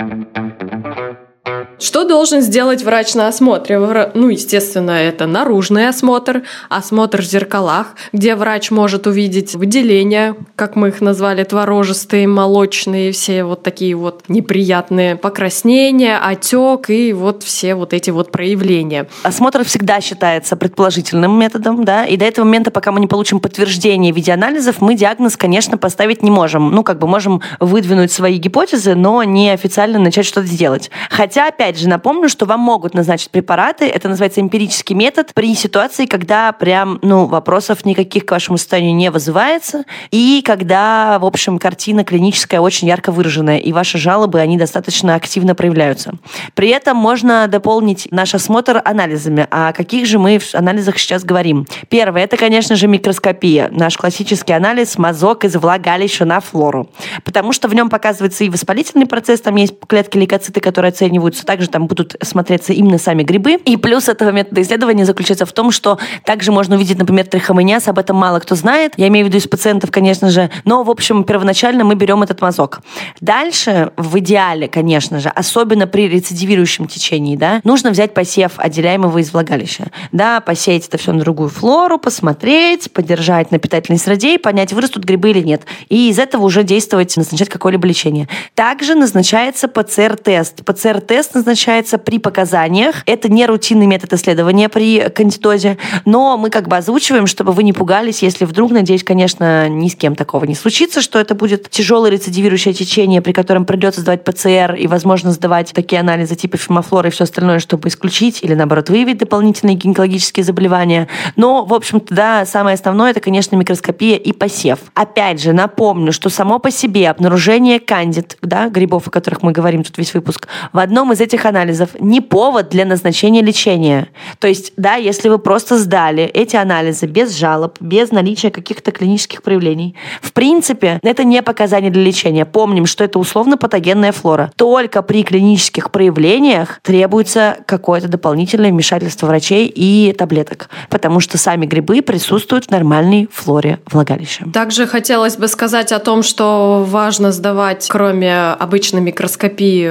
Что 1.78 2.04
должен 2.04 2.40
сделать 2.40 2.82
врач 2.82 3.14
на 3.14 3.28
осмотре? 3.28 3.78
Ну, 4.14 4.28
естественно, 4.30 4.92
это 4.92 5.26
наружный 5.26 5.88
осмотр, 5.88 6.42
осмотр 6.70 7.20
в 7.20 7.24
зеркалах, 7.24 7.88
где 8.14 8.34
врач 8.34 8.70
может 8.70 9.06
увидеть 9.06 9.54
выделения, 9.54 10.36
как 10.54 10.74
мы 10.74 10.88
их 10.88 11.02
назвали, 11.02 11.44
творожистые, 11.44 12.26
молочные, 12.28 13.12
все 13.12 13.44
вот 13.44 13.62
такие 13.62 13.94
вот 13.94 14.24
неприятные 14.28 15.16
покраснения, 15.16 16.16
отек 16.16 16.88
и 16.88 17.12
вот 17.12 17.42
все 17.42 17.74
вот 17.74 17.92
эти 17.92 18.08
вот 18.08 18.30
проявления. 18.32 19.06
Осмотр 19.22 19.62
всегда 19.64 20.00
считается 20.00 20.56
предположительным 20.56 21.38
методом, 21.38 21.84
да, 21.84 22.06
и 22.06 22.16
до 22.16 22.24
этого 22.24 22.46
момента, 22.46 22.70
пока 22.70 22.90
мы 22.90 23.00
не 23.00 23.06
получим 23.06 23.38
подтверждение 23.38 24.14
в 24.14 24.16
виде 24.16 24.32
анализов, 24.32 24.80
мы 24.80 24.94
диагноз, 24.94 25.36
конечно, 25.36 25.76
поставить 25.76 26.22
не 26.22 26.30
можем. 26.30 26.70
Ну, 26.70 26.82
как 26.82 26.98
бы 26.98 27.06
можем 27.06 27.42
выдвинуть 27.60 28.12
свои 28.12 28.38
гипотезы, 28.38 28.94
но 28.94 29.22
не 29.24 29.50
официально 29.50 29.98
начать 29.98 30.24
что-то 30.24 30.48
делать. 30.48 30.90
Хотя, 31.10 31.48
опять 31.48 31.65
же, 31.74 31.88
напомню, 31.88 32.28
что 32.28 32.46
вам 32.46 32.60
могут 32.60 32.94
назначить 32.94 33.30
препараты, 33.30 33.86
это 33.86 34.08
называется 34.08 34.40
эмпирический 34.40 34.94
метод, 34.94 35.32
при 35.34 35.54
ситуации, 35.54 36.06
когда 36.06 36.52
прям, 36.52 36.98
ну, 37.02 37.26
вопросов 37.26 37.84
никаких 37.84 38.26
к 38.26 38.30
вашему 38.30 38.58
состоянию 38.58 38.94
не 38.94 39.10
вызывается, 39.10 39.84
и 40.10 40.42
когда, 40.44 41.18
в 41.18 41.24
общем, 41.24 41.58
картина 41.58 42.04
клиническая 42.04 42.60
очень 42.60 42.86
ярко 42.86 43.10
выраженная, 43.10 43.58
и 43.58 43.72
ваши 43.72 43.98
жалобы, 43.98 44.38
они 44.40 44.56
достаточно 44.56 45.14
активно 45.14 45.54
проявляются. 45.54 46.12
При 46.54 46.68
этом 46.68 46.96
можно 46.96 47.48
дополнить 47.48 48.08
наш 48.10 48.34
осмотр 48.34 48.80
анализами. 48.84 49.46
О 49.50 49.72
каких 49.72 50.06
же 50.06 50.18
мы 50.18 50.38
в 50.38 50.54
анализах 50.54 50.98
сейчас 50.98 51.24
говорим? 51.24 51.66
Первое, 51.88 52.24
это, 52.24 52.36
конечно 52.36 52.76
же, 52.76 52.86
микроскопия. 52.86 53.68
Наш 53.70 53.96
классический 53.96 54.52
анализ 54.52 54.98
мазок 54.98 55.44
из 55.44 55.56
влагалища 55.56 56.24
на 56.24 56.40
флору. 56.40 56.88
Потому 57.24 57.52
что 57.52 57.68
в 57.68 57.74
нем 57.74 57.88
показывается 57.88 58.44
и 58.44 58.50
воспалительный 58.50 59.06
процесс, 59.06 59.40
там 59.40 59.56
есть 59.56 59.74
клетки 59.86 60.18
лейкоциты, 60.18 60.60
которые 60.60 60.90
оцениваются. 60.90 61.46
Также 61.56 61.70
там 61.70 61.86
будут 61.86 62.16
смотреться 62.22 62.74
именно 62.74 62.98
сами 62.98 63.22
грибы. 63.22 63.54
И 63.54 63.78
плюс 63.78 64.10
этого 64.10 64.28
метода 64.28 64.60
исследования 64.60 65.06
заключается 65.06 65.46
в 65.46 65.52
том, 65.54 65.70
что 65.70 65.98
также 66.22 66.52
можно 66.52 66.76
увидеть, 66.76 66.98
например, 66.98 67.26
трихомониаз, 67.26 67.88
об 67.88 67.98
этом 67.98 68.14
мало 68.14 68.40
кто 68.40 68.54
знает. 68.56 68.92
Я 68.98 69.08
имею 69.08 69.24
в 69.24 69.28
виду 69.28 69.38
из 69.38 69.48
пациентов, 69.48 69.90
конечно 69.90 70.28
же. 70.28 70.50
Но, 70.66 70.82
в 70.82 70.90
общем, 70.90 71.24
первоначально 71.24 71.82
мы 71.82 71.94
берем 71.94 72.22
этот 72.22 72.42
мазок. 72.42 72.80
Дальше, 73.22 73.90
в 73.96 74.18
идеале, 74.18 74.68
конечно 74.68 75.18
же, 75.18 75.30
особенно 75.30 75.86
при 75.86 76.10
рецидивирующем 76.10 76.88
течении, 76.88 77.36
да, 77.36 77.62
нужно 77.64 77.90
взять 77.90 78.12
посев 78.12 78.52
отделяемого 78.58 79.16
из 79.16 79.32
влагалища. 79.32 79.86
Да, 80.12 80.42
посеять 80.42 80.86
это 80.88 80.98
все 80.98 81.12
на 81.12 81.20
другую 81.20 81.48
флору, 81.48 81.96
посмотреть, 81.96 82.92
подержать 82.92 83.50
на 83.50 83.58
питательной 83.58 83.98
среде 83.98 84.34
и 84.34 84.38
понять, 84.38 84.74
вырастут 84.74 85.04
грибы 85.04 85.30
или 85.30 85.40
нет. 85.40 85.62
И 85.88 86.10
из 86.10 86.18
этого 86.18 86.44
уже 86.44 86.64
действовать, 86.64 87.16
назначать 87.16 87.48
какое-либо 87.48 87.88
лечение. 87.88 88.28
Также 88.54 88.94
назначается 88.94 89.68
ПЦР-тест. 89.68 90.62
ПЦР-тест 90.62 91.34
назначается 91.46 91.98
при 91.98 92.18
показаниях. 92.18 93.02
Это 93.06 93.28
не 93.30 93.46
рутинный 93.46 93.86
метод 93.86 94.12
исследования 94.12 94.68
при 94.68 95.08
кандидозе, 95.08 95.78
но 96.04 96.36
мы 96.36 96.50
как 96.50 96.68
бы 96.68 96.76
озвучиваем, 96.76 97.26
чтобы 97.26 97.52
вы 97.52 97.62
не 97.62 97.72
пугались, 97.72 98.22
если 98.22 98.44
вдруг, 98.44 98.72
надеюсь, 98.72 99.04
конечно, 99.04 99.68
ни 99.68 99.88
с 99.88 99.94
кем 99.94 100.16
такого 100.16 100.44
не 100.44 100.54
случится, 100.54 101.00
что 101.00 101.18
это 101.18 101.34
будет 101.34 101.70
тяжелое 101.70 102.10
рецидивирующее 102.10 102.74
течение, 102.74 103.22
при 103.22 103.32
котором 103.32 103.64
придется 103.64 104.00
сдавать 104.00 104.24
ПЦР 104.24 104.74
и, 104.78 104.86
возможно, 104.86 105.30
сдавать 105.30 105.72
такие 105.72 106.00
анализы 106.00 106.34
типа 106.34 106.56
фимофлоры 106.56 107.08
и 107.08 107.12
все 107.12 107.24
остальное, 107.24 107.58
чтобы 107.58 107.88
исключить 107.88 108.42
или, 108.42 108.54
наоборот, 108.54 108.90
выявить 108.90 109.18
дополнительные 109.18 109.76
гинекологические 109.76 110.44
заболевания. 110.44 111.08
Но, 111.36 111.64
в 111.64 111.74
общем-то, 111.74 112.14
да, 112.14 112.46
самое 112.46 112.74
основное, 112.74 113.10
это, 113.10 113.20
конечно, 113.20 113.56
микроскопия 113.56 114.16
и 114.16 114.32
посев. 114.32 114.80
Опять 114.94 115.40
же, 115.40 115.52
напомню, 115.52 116.12
что 116.12 116.28
само 116.28 116.58
по 116.58 116.70
себе 116.70 117.08
обнаружение 117.10 117.78
кандид, 117.78 118.36
да, 118.42 118.68
грибов, 118.68 119.06
о 119.06 119.10
которых 119.10 119.42
мы 119.42 119.52
говорим 119.52 119.84
тут 119.84 119.98
весь 119.98 120.12
выпуск, 120.14 120.48
в 120.72 120.78
одном 120.78 121.12
из 121.12 121.20
этих 121.20 121.35
анализов 121.44 121.90
не 122.00 122.20
повод 122.20 122.68
для 122.68 122.84
назначения 122.84 123.42
лечения. 123.42 124.08
То 124.38 124.48
есть, 124.48 124.72
да, 124.76 124.94
если 124.94 125.28
вы 125.28 125.38
просто 125.38 125.78
сдали 125.78 126.24
эти 126.24 126.56
анализы 126.56 127.06
без 127.06 127.36
жалоб, 127.36 127.76
без 127.80 128.10
наличия 128.10 128.50
каких-то 128.50 128.92
клинических 128.92 129.42
проявлений, 129.42 129.94
в 130.20 130.32
принципе, 130.32 131.00
это 131.02 131.24
не 131.24 131.42
показание 131.42 131.90
для 131.90 132.02
лечения. 132.02 132.44
Помним, 132.44 132.86
что 132.86 133.04
это 133.04 133.18
условно-патогенная 133.18 134.12
флора. 134.12 134.50
Только 134.56 135.02
при 135.02 135.22
клинических 135.22 135.90
проявлениях 135.90 136.80
требуется 136.82 137.58
какое-то 137.66 138.08
дополнительное 138.08 138.70
вмешательство 138.70 139.26
врачей 139.26 139.66
и 139.66 140.12
таблеток, 140.12 140.68
потому 140.88 141.20
что 141.20 141.38
сами 141.38 141.66
грибы 141.66 142.02
присутствуют 142.02 142.66
в 142.66 142.70
нормальной 142.70 143.28
флоре 143.32 143.78
влагалища. 143.90 144.44
Также 144.52 144.86
хотелось 144.86 145.36
бы 145.36 145.48
сказать 145.48 145.92
о 145.92 145.98
том, 145.98 146.22
что 146.22 146.84
важно 146.86 147.32
сдавать, 147.32 147.86
кроме 147.88 148.34
обычной 148.52 149.00
микроскопии, 149.00 149.86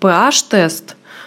pH-тест, 0.00 0.83
э, 0.83 0.83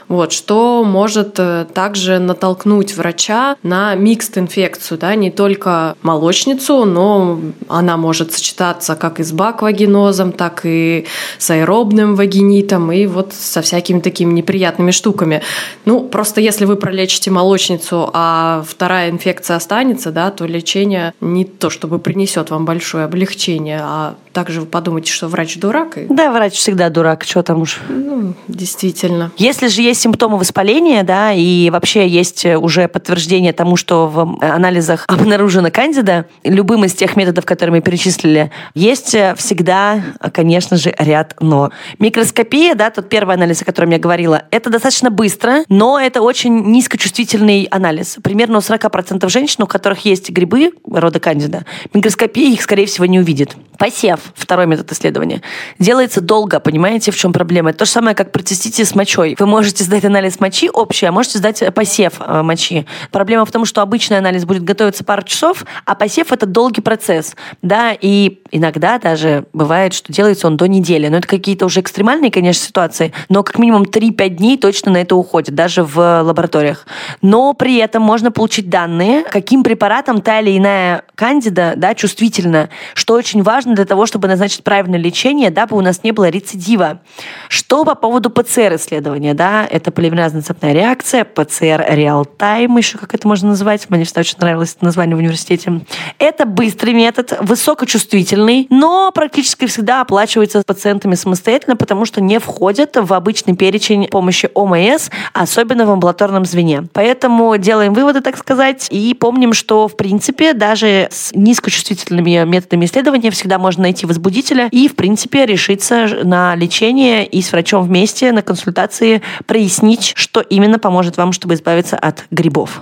вот, 0.08 0.32
что 0.32 0.84
может 0.84 1.36
э, 1.38 1.66
также 1.74 2.20
натолкнуть 2.20 2.96
врача 2.96 3.58
на 3.64 3.96
микст 3.96 4.38
инфекцию, 4.38 4.98
да, 4.98 5.16
не 5.16 5.32
только 5.32 5.96
молочницу, 6.02 6.86
но 6.86 7.40
она 7.68 7.98
может 7.98 8.34
сочетаться 8.34 8.96
как 8.96 9.20
и 9.20 9.24
с 9.24 9.32
баквагенозом, 9.32 10.32
так 10.32 10.62
и 10.64 11.06
с 11.38 11.50
аэробным 11.50 12.16
вагинитом 12.16 12.92
и 12.92 13.06
вот 13.06 13.34
со 13.34 13.62
всякими 13.62 14.00
такими 14.00 14.34
неприятными 14.34 14.92
штуками. 14.92 15.42
Ну, 15.86 16.02
просто 16.02 16.42
если 16.42 16.66
вы 16.66 16.78
пролечите 16.78 17.32
молочницу, 17.32 18.10
а 18.14 18.64
вторая 18.68 19.10
инфекция 19.10 19.58
останется, 19.58 20.12
да, 20.12 20.32
то 20.32 20.46
лечение 20.46 21.14
не 21.20 21.44
то 21.46 21.70
чтобы 21.70 22.00
принесет 22.00 22.50
вам 22.50 22.66
большое 22.66 23.06
облегчение, 23.06 23.82
а 23.84 24.16
также 24.38 24.62
вы 24.62 24.68
подумаете, 24.68 25.12
что 25.12 25.28
врач 25.28 25.58
дурак. 25.58 25.98
И... 25.98 26.06
Да, 26.10 26.32
врач 26.32 26.54
всегда 26.54 26.90
дурак, 26.92 27.24
что 27.24 27.42
там 27.42 27.62
уж. 27.62 27.80
Ну, 27.90 28.36
действительно. 28.48 29.32
Если 29.38 29.68
же 29.68 29.82
есть 29.82 29.97
симптомы 29.98 30.38
воспаления, 30.38 31.04
да, 31.04 31.34
и 31.34 31.70
вообще 31.70 32.08
есть 32.08 32.46
уже 32.46 32.88
подтверждение 32.88 33.54
тому, 33.54 33.76
что 33.76 34.08
в 34.08 34.38
анализах 34.42 35.06
обнаружена 35.08 35.72
кандида, 35.72 36.26
любым 36.44 36.86
из 36.86 36.94
тех 36.94 37.16
методов, 37.16 37.46
которые 37.46 37.76
мы 37.76 37.82
перечислили, 37.82 38.52
есть 38.74 39.16
всегда, 39.38 40.02
конечно 40.34 40.78
же, 40.78 40.94
ряд 40.98 41.36
но. 41.40 41.72
Микроскопия, 42.00 42.76
да, 42.76 42.90
тот 42.90 43.10
первый 43.10 43.36
анализ, 43.36 43.62
о 43.62 43.66
котором 43.66 43.90
я 43.90 44.00
говорила, 44.00 44.44
это 44.52 44.70
достаточно 44.70 45.10
быстро, 45.10 45.64
но 45.70 46.00
это 46.00 46.22
очень 46.22 46.72
низкочувствительный 46.72 47.68
анализ. 47.72 48.18
Примерно 48.22 48.58
у 48.58 48.62
40% 48.62 49.28
женщин, 49.30 49.64
у 49.64 49.68
которых 49.68 50.06
есть 50.06 50.30
грибы 50.30 50.72
рода 50.90 51.20
кандида, 51.20 51.66
микроскопия 51.94 52.50
их, 52.52 52.62
скорее 52.62 52.86
всего, 52.86 53.06
не 53.06 53.20
увидит. 53.20 53.56
Посев, 53.78 54.20
второй 54.36 54.66
метод 54.66 54.92
исследования, 54.92 55.42
делается 55.80 56.22
долго, 56.22 56.60
понимаете, 56.60 57.12
в 57.12 57.18
чем 57.18 57.34
проблема? 57.34 57.70
Это 57.70 57.80
то 57.80 57.86
же 57.86 57.92
самое, 57.92 58.16
как 58.16 58.32
при 58.32 58.42
цистите 58.42 58.86
с 58.86 58.96
мочой. 58.96 59.36
Вы 59.38 59.46
можете 59.46 59.84
сдать 59.88 60.06
анализ 60.06 60.40
мочи 60.40 60.70
общий, 60.70 61.06
а 61.08 61.12
можете 61.12 61.40
сдать 61.40 61.64
посев 61.74 62.14
э, 62.20 62.42
мочи. 62.44 62.86
Проблема 63.12 63.46
в 63.46 63.52
том, 63.52 63.66
что 63.66 63.82
обычный 63.82 64.18
анализ 64.20 64.46
будет 64.46 64.64
готовиться 64.64 65.04
пару 65.04 65.24
часов, 65.24 65.66
а 65.86 65.96
посев 65.96 66.32
это 66.32 66.46
долгий 66.46 66.82
процесс. 66.82 67.36
Да, 67.62 67.94
и 68.00 68.40
иногда 68.52 69.00
даже 69.00 69.46
бывает, 69.54 69.94
что 69.94 70.12
делается 70.14 70.48
он 70.48 70.58
до 70.58 70.68
недели. 70.68 71.08
Но 71.08 71.18
это 71.18 71.28
какие-то 71.28 71.66
уже 71.66 71.80
экстремальные, 71.80 72.32
конечно, 72.32 72.66
ситуации, 72.66 73.14
но 73.30 73.44
как 73.44 73.58
минимум 73.58 73.84
3-5 73.84 74.30
дней 74.30 74.58
точно 74.58 74.92
на 74.92 74.98
это 74.98 75.16
уходит, 75.16 75.56
даже 75.56 75.84
в 75.84 75.98
лабораториях. 75.98 76.86
Но 77.22 77.54
при 77.54 77.78
этом 77.78 78.04
можно 78.04 78.32
получить 78.32 78.70
данные, 78.70 79.24
каким 79.24 79.64
препаратом 79.64 80.22
та 80.22 80.40
или 80.40 80.58
иная 80.58 81.04
кандида 81.16 81.74
да, 81.78 81.96
чувствительна, 81.96 82.70
что 82.94 83.14
очень 83.14 83.42
важно 83.42 83.74
для 83.74 83.86
того, 83.86 84.06
чтобы 84.06 84.28
назначить 84.28 84.64
правильное 84.64 85.00
лечение, 85.00 85.50
дабы 85.50 85.78
у 85.78 85.82
нас 85.82 86.04
не 86.04 86.12
было 86.12 86.30
рецидива. 86.30 87.00
Что 87.48 87.86
по 87.86 87.96
поводу 87.96 88.30
ПЦР-исследования, 88.30 89.34
да, 89.34 89.66
это 89.78 89.92
полимеразная 89.92 90.42
цепная 90.42 90.74
реакция, 90.74 91.24
ПЦР 91.24 91.86
реал-тайм, 91.90 92.78
еще 92.78 92.98
как 92.98 93.14
это 93.14 93.28
можно 93.28 93.50
назвать. 93.50 93.90
Мне 93.90 94.04
всегда 94.04 94.22
очень 94.22 94.38
нравилось 94.40 94.76
это 94.76 94.86
название 94.86 95.16
в 95.16 95.20
университете. 95.20 95.82
Это 96.20 96.46
быстрый 96.46 96.94
метод, 96.94 97.38
высокочувствительный, 97.42 98.68
но 98.70 99.12
практически 99.12 99.68
всегда 99.68 100.02
оплачивается 100.02 100.64
пациентами 100.66 101.16
самостоятельно, 101.16 101.76
потому 101.76 102.06
что 102.06 102.22
не 102.22 102.40
входит 102.40 102.98
в 102.98 103.14
обычный 103.14 103.56
перечень 103.56 104.08
помощи 104.08 104.50
ОМС, 104.54 105.10
особенно 105.34 105.86
в 105.86 105.92
амбулаторном 105.92 106.46
звене. 106.46 106.84
Поэтому 106.94 107.56
делаем 107.58 107.94
выводы, 107.94 108.22
так 108.22 108.38
сказать, 108.38 108.88
и 108.90 109.14
помним, 109.14 109.54
что, 109.54 109.88
в 109.88 109.96
принципе, 109.96 110.54
даже 110.54 111.08
с 111.12 111.32
низкочувствительными 111.34 112.46
методами 112.46 112.86
исследования 112.86 113.32
всегда 113.32 113.60
можно 113.60 113.84
найти 113.84 114.06
возбудителя 114.06 114.68
и, 114.72 114.88
в 114.88 114.96
принципе, 114.96 115.46
решиться 115.46 116.08
на 116.24 116.56
лечение 116.56 117.26
и 117.26 117.42
с 117.42 117.52
врачом 117.52 117.84
вместе 117.84 118.32
на 118.32 118.42
консультации 118.42 119.22
прояснить 119.46 119.67
прояснить, 119.68 120.14
что 120.16 120.40
именно 120.40 120.80
поможет 120.80 121.18
вам, 121.18 121.34
чтобы 121.34 121.56
избавиться 121.56 121.98
от 121.98 122.24
грибов. 122.32 122.82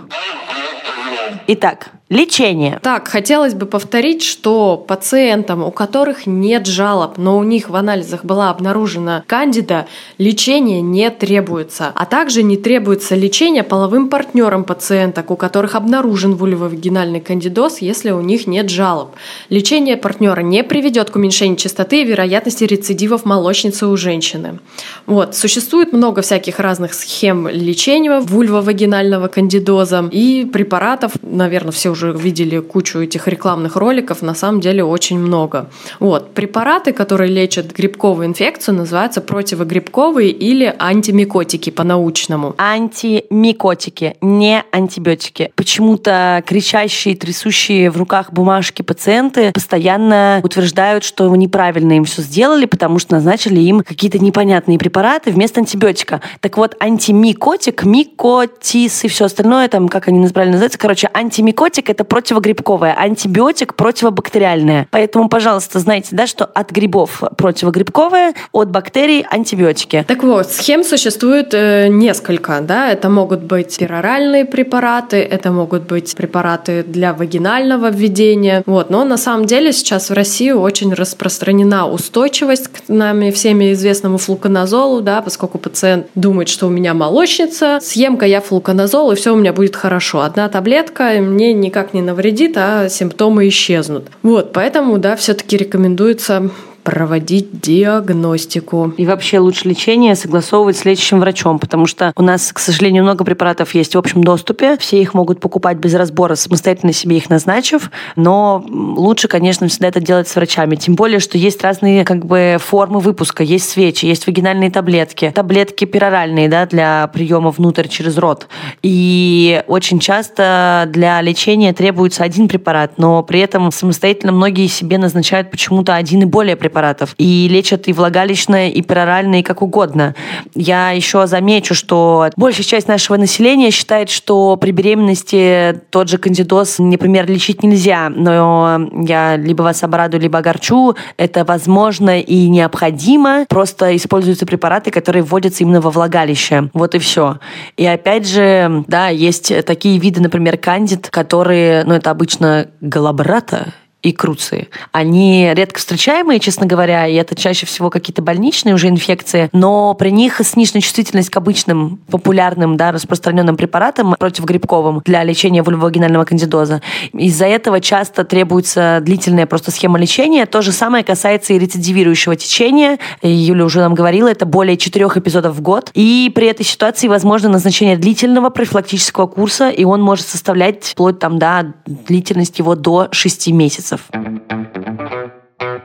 Итак, 1.47 1.89
Лечение. 2.07 2.79
Так, 2.83 3.07
хотелось 3.07 3.55
бы 3.55 3.65
повторить, 3.65 4.21
что 4.21 4.77
пациентам, 4.77 5.63
у 5.63 5.71
которых 5.71 6.27
нет 6.27 6.67
жалоб, 6.67 7.17
но 7.17 7.35
у 7.35 7.43
них 7.43 7.71
в 7.71 7.75
анализах 7.75 8.23
была 8.23 8.51
обнаружена 8.51 9.23
кандида, 9.25 9.87
лечение 10.19 10.81
не 10.81 11.09
требуется. 11.09 11.91
А 11.95 12.05
также 12.05 12.43
не 12.43 12.57
требуется 12.57 13.15
лечение 13.15 13.63
половым 13.63 14.09
партнерам 14.09 14.65
пациенток, 14.65 15.31
у 15.31 15.35
которых 15.35 15.73
обнаружен 15.73 16.35
вульвовагинальный 16.35 17.21
кандидоз, 17.21 17.79
если 17.79 18.11
у 18.11 18.21
них 18.21 18.45
нет 18.45 18.69
жалоб. 18.69 19.15
Лечение 19.49 19.97
партнера 19.97 20.41
не 20.41 20.63
приведет 20.63 21.09
к 21.09 21.15
уменьшению 21.15 21.57
частоты 21.57 22.03
и 22.03 22.05
вероятности 22.05 22.65
рецидивов 22.65 23.25
молочницы 23.25 23.87
у 23.87 23.97
женщины. 23.97 24.59
Вот. 25.07 25.35
Существует 25.35 25.91
много 25.91 26.21
всяких 26.21 26.59
разных 26.59 26.93
схем 26.93 27.47
лечения 27.47 28.19
вульвовагинального 28.19 29.27
кандидоза 29.27 30.07
и 30.11 30.45
препаратов, 30.45 31.13
наверное, 31.23 31.71
все 31.71 31.94
уже 31.95 32.11
видели 32.11 32.59
кучу 32.59 32.99
этих 32.99 33.27
рекламных 33.27 33.77
роликов, 33.77 34.21
на 34.21 34.35
самом 34.35 34.59
деле 34.59 34.83
очень 34.83 35.17
много. 35.17 35.69
Вот. 35.99 36.33
Препараты, 36.33 36.91
которые 36.91 37.31
лечат 37.31 37.71
грибковую 37.71 38.27
инфекцию, 38.27 38.75
называются 38.75 39.21
противогрибковые 39.21 40.29
или 40.29 40.75
антимикотики 40.77 41.69
по-научному. 41.69 42.53
Антимикотики, 42.57 44.17
не 44.21 44.63
антибиотики. 44.71 45.51
Почему-то 45.55 46.43
кричащие, 46.45 47.15
трясущие 47.15 47.89
в 47.89 47.97
руках 47.97 48.33
бумажки 48.33 48.81
пациенты 48.81 49.51
постоянно 49.53 50.41
утверждают, 50.43 51.03
что 51.05 51.33
неправильно 51.35 51.93
им 51.93 52.03
все 52.03 52.21
сделали, 52.21 52.65
потому 52.65 52.99
что 52.99 53.15
назначили 53.15 53.61
им 53.61 53.81
какие-то 53.81 54.19
непонятные 54.19 54.77
препараты 54.77 55.31
вместо 55.31 55.61
антибиотика. 55.61 56.21
Так 56.41 56.57
вот, 56.57 56.75
антимикотик, 56.81 57.85
микотис 57.85 59.05
и 59.05 59.07
все 59.07 59.25
остальное, 59.25 59.69
там, 59.69 59.87
как 59.87 60.09
они 60.09 60.27
правильно 60.27 60.53
называются, 60.53 60.79
короче, 60.79 61.09
антимикотик 61.13 61.84
антибиотик 61.85 61.89
это 61.89 62.03
противогрибковое, 62.03 62.95
антибиотик 62.97 63.75
противобактериальное. 63.75 64.87
Поэтому, 64.91 65.29
пожалуйста, 65.29 65.79
знайте, 65.79 66.09
да, 66.11 66.27
что 66.27 66.45
от 66.45 66.71
грибов 66.71 67.23
противогрибковое, 67.37 68.33
от 68.51 68.69
бактерий 68.69 69.25
антибиотики. 69.29 70.05
Так 70.07 70.23
вот, 70.23 70.51
схем 70.51 70.83
существует 70.83 71.53
э, 71.53 71.87
несколько, 71.87 72.61
да, 72.61 72.91
это 72.91 73.09
могут 73.09 73.41
быть 73.43 73.77
пероральные 73.77 74.45
препараты, 74.45 75.17
это 75.17 75.51
могут 75.51 75.83
быть 75.83 76.15
препараты 76.15 76.83
для 76.83 77.13
вагинального 77.13 77.89
введения, 77.89 78.63
вот, 78.65 78.89
но 78.89 79.03
на 79.05 79.17
самом 79.17 79.45
деле 79.45 79.73
сейчас 79.73 80.09
в 80.09 80.13
России 80.13 80.51
очень 80.51 80.93
распространена 80.93 81.87
устойчивость 81.87 82.67
к 82.67 82.89
нами 82.89 83.31
всеми 83.31 83.73
известному 83.73 84.17
флуконазолу, 84.17 85.01
да, 85.01 85.21
поскольку 85.21 85.57
пациент 85.57 86.07
думает, 86.15 86.49
что 86.49 86.67
у 86.67 86.69
меня 86.69 86.93
молочница, 86.93 87.79
съем-ка 87.81 88.25
я 88.25 88.41
флуконазол, 88.41 89.11
и 89.11 89.15
все 89.15 89.33
у 89.33 89.35
меня 89.35 89.53
будет 89.53 89.75
хорошо. 89.75 90.21
Одна 90.21 90.49
таблетка 90.49 91.19
мне 91.19 91.53
никак 91.75 91.93
не 91.93 92.01
навредит, 92.01 92.53
а 92.57 92.87
симптомы 92.87 93.49
исчезнут. 93.49 94.07
Вот, 94.23 94.53
поэтому, 94.53 94.97
да, 94.97 95.17
все-таки 95.17 95.57
рекомендуется 95.57 96.49
проводить 96.85 97.59
диагностику. 97.61 98.93
И 98.95 99.07
вообще 99.07 99.39
лучше 99.39 99.67
лечение 99.67 100.15
согласовывать 100.15 100.77
с 100.77 100.85
лечащим 100.85 101.19
врачом, 101.19 101.57
потому 101.57 101.87
что 101.87 102.13
у 102.15 102.21
нас, 102.21 102.53
к 102.53 102.59
сожалению, 102.59 103.03
много 103.03 103.25
препаратов 103.25 103.73
есть 103.73 103.95
в 103.95 103.97
общем 103.97 104.23
доступе. 104.23 104.77
Все 104.77 105.01
их 105.01 105.15
могут 105.15 105.39
покупать 105.39 105.77
без 105.77 105.95
разбора, 105.95 106.35
самостоятельно 106.35 106.93
себе 106.93 107.17
их 107.17 107.29
назначив. 107.31 107.89
Но 108.15 108.63
лучше, 108.69 109.27
конечно, 109.27 109.67
всегда 109.67 109.87
это 109.87 109.99
делать 109.99 110.27
с 110.27 110.35
врачами. 110.35 110.75
Тем 110.75 110.93
более, 110.93 111.19
что 111.19 111.39
есть 111.39 111.63
разные 111.63 112.05
как 112.05 112.23
бы 112.23 112.57
формы 112.59 112.99
выпуска. 112.99 113.43
Есть 113.43 113.67
свечи, 113.67 114.05
есть 114.05 114.27
вагинальные 114.27 114.69
таблетки, 114.69 115.31
таблетки 115.33 115.85
пероральные 115.85 116.49
да, 116.49 116.67
для 116.67 117.07
приема 117.07 117.49
внутрь 117.49 117.87
через 117.87 118.15
рот. 118.19 118.47
И 118.83 119.63
очень 119.65 119.97
часто 119.97 120.87
для 120.89 121.19
лечения 121.21 121.73
требуется 121.73 122.23
один 122.23 122.47
препарат, 122.47 122.99
но 122.99 123.23
при 123.23 123.39
этом 123.39 123.71
самостоятельно 123.71 124.31
многие 124.31 124.67
себе 124.67 124.99
назначают 124.99 125.49
почему-то 125.49 125.95
один 125.95 126.21
и 126.21 126.25
более 126.25 126.55
препарат 126.55 126.74
препаратов. 126.75 127.15
И 127.17 127.47
лечат 127.49 127.87
и 127.87 127.93
влагалищное, 127.93 128.69
и 128.69 128.81
пероральное, 128.81 129.39
и 129.39 129.43
как 129.43 129.61
угодно. 129.61 130.13
Я 130.53 130.91
еще 130.91 131.25
замечу, 131.25 131.73
что 131.73 132.29
большая 132.35 132.65
часть 132.65 132.87
нашего 132.87 133.17
населения 133.17 133.71
считает, 133.71 134.09
что 134.09 134.57
при 134.57 134.71
беременности 134.71 135.81
тот 135.89 136.09
же 136.09 136.17
кандидоз, 136.17 136.79
например, 136.79 137.29
лечить 137.29 137.63
нельзя. 137.63 138.09
Но 138.09 138.89
я 139.07 139.37
либо 139.37 139.63
вас 139.63 139.83
обрадую, 139.83 140.21
либо 140.21 140.39
огорчу. 140.39 140.95
Это 141.17 141.45
возможно 141.45 142.19
и 142.19 142.49
необходимо. 142.49 143.45
Просто 143.47 143.95
используются 143.95 144.45
препараты, 144.45 144.91
которые 144.91 145.23
вводятся 145.23 145.63
именно 145.63 145.79
во 145.79 145.91
влагалище. 145.91 146.69
Вот 146.73 146.93
и 146.95 146.99
все. 146.99 147.39
И 147.77 147.85
опять 147.85 148.27
же, 148.27 148.83
да, 148.87 149.07
есть 149.07 149.65
такие 149.65 149.97
виды, 149.97 150.21
например, 150.21 150.57
кандид, 150.57 151.09
которые, 151.09 151.83
ну, 151.85 151.93
это 151.93 152.11
обычно 152.11 152.67
галабрата, 152.81 153.73
и 154.05 154.11
круции. 154.11 154.69
Они 154.91 155.51
редко 155.55 155.79
встречаемые, 155.79 156.39
честно 156.39 156.67
говоря, 156.67 157.07
и 157.07 157.15
это 157.15 157.33
чаще 157.35 157.65
всего 157.65 157.89
какие-то 157.89 158.21
больничные 158.21 158.75
уже 158.75 158.87
инфекции, 158.87 159.49
но 159.51 159.95
при 159.95 160.11
них 160.11 160.39
снижена 160.43 160.79
чувствительность 160.81 161.31
к 161.31 161.37
обычным 161.37 161.99
популярным, 162.11 162.77
да, 162.77 162.91
распространенным 162.91 163.57
препаратам 163.57 164.15
противогрибковым 164.19 165.01
для 165.03 165.23
лечения 165.23 165.63
вульвовагинального 165.63 166.23
кандидоза. 166.23 166.83
Из-за 167.13 167.47
этого 167.47 167.81
часто 167.81 168.23
требуется 168.25 168.99
длительная 169.01 169.47
просто 169.47 169.71
схема 169.71 169.97
лечения. 169.97 170.45
То 170.45 170.61
же 170.61 170.71
самое 170.71 171.03
касается 171.03 171.53
и 171.53 171.59
рецидивирующего 171.59 172.35
течения. 172.35 172.99
Юля 173.23 173.65
уже 173.65 173.79
нам 173.79 173.95
говорила, 173.95 174.27
это 174.27 174.45
более 174.45 174.77
четырех 174.77 175.17
эпизодов 175.17 175.55
в 175.55 175.61
год. 175.61 175.89
И 175.95 176.31
при 176.35 176.45
этой 176.45 176.63
ситуации 176.63 177.07
возможно 177.07 177.49
назначение 177.49 177.97
длительного 177.97 178.51
профилактического 178.51 179.25
курса, 179.25 179.69
и 179.69 179.83
он 179.83 180.03
может 180.03 180.27
составлять 180.27 180.83
вплоть 180.91 181.17
там, 181.17 181.39
да, 181.39 181.73
длительность 181.87 182.59
его 182.59 182.75
до 182.75 183.07
6 183.11 183.47
месяцев 183.47 183.94
месяцев. 183.95 184.84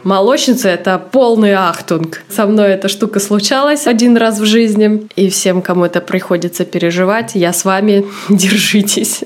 Молочница– 0.02 0.68
это 0.70 0.98
полный 0.98 1.52
ахтунг. 1.52 2.22
Со 2.28 2.46
мной 2.46 2.70
эта 2.70 2.88
штука 2.88 3.20
случалась 3.20 3.86
один 3.86 4.16
раз 4.16 4.40
в 4.40 4.44
жизни, 4.46 5.06
и 5.14 5.28
всем, 5.28 5.60
кому 5.60 5.84
это 5.84 6.00
приходится 6.00 6.64
переживать, 6.64 7.32
я 7.34 7.52
с 7.52 7.64
вами, 7.66 8.06
держитесь. 8.30 9.24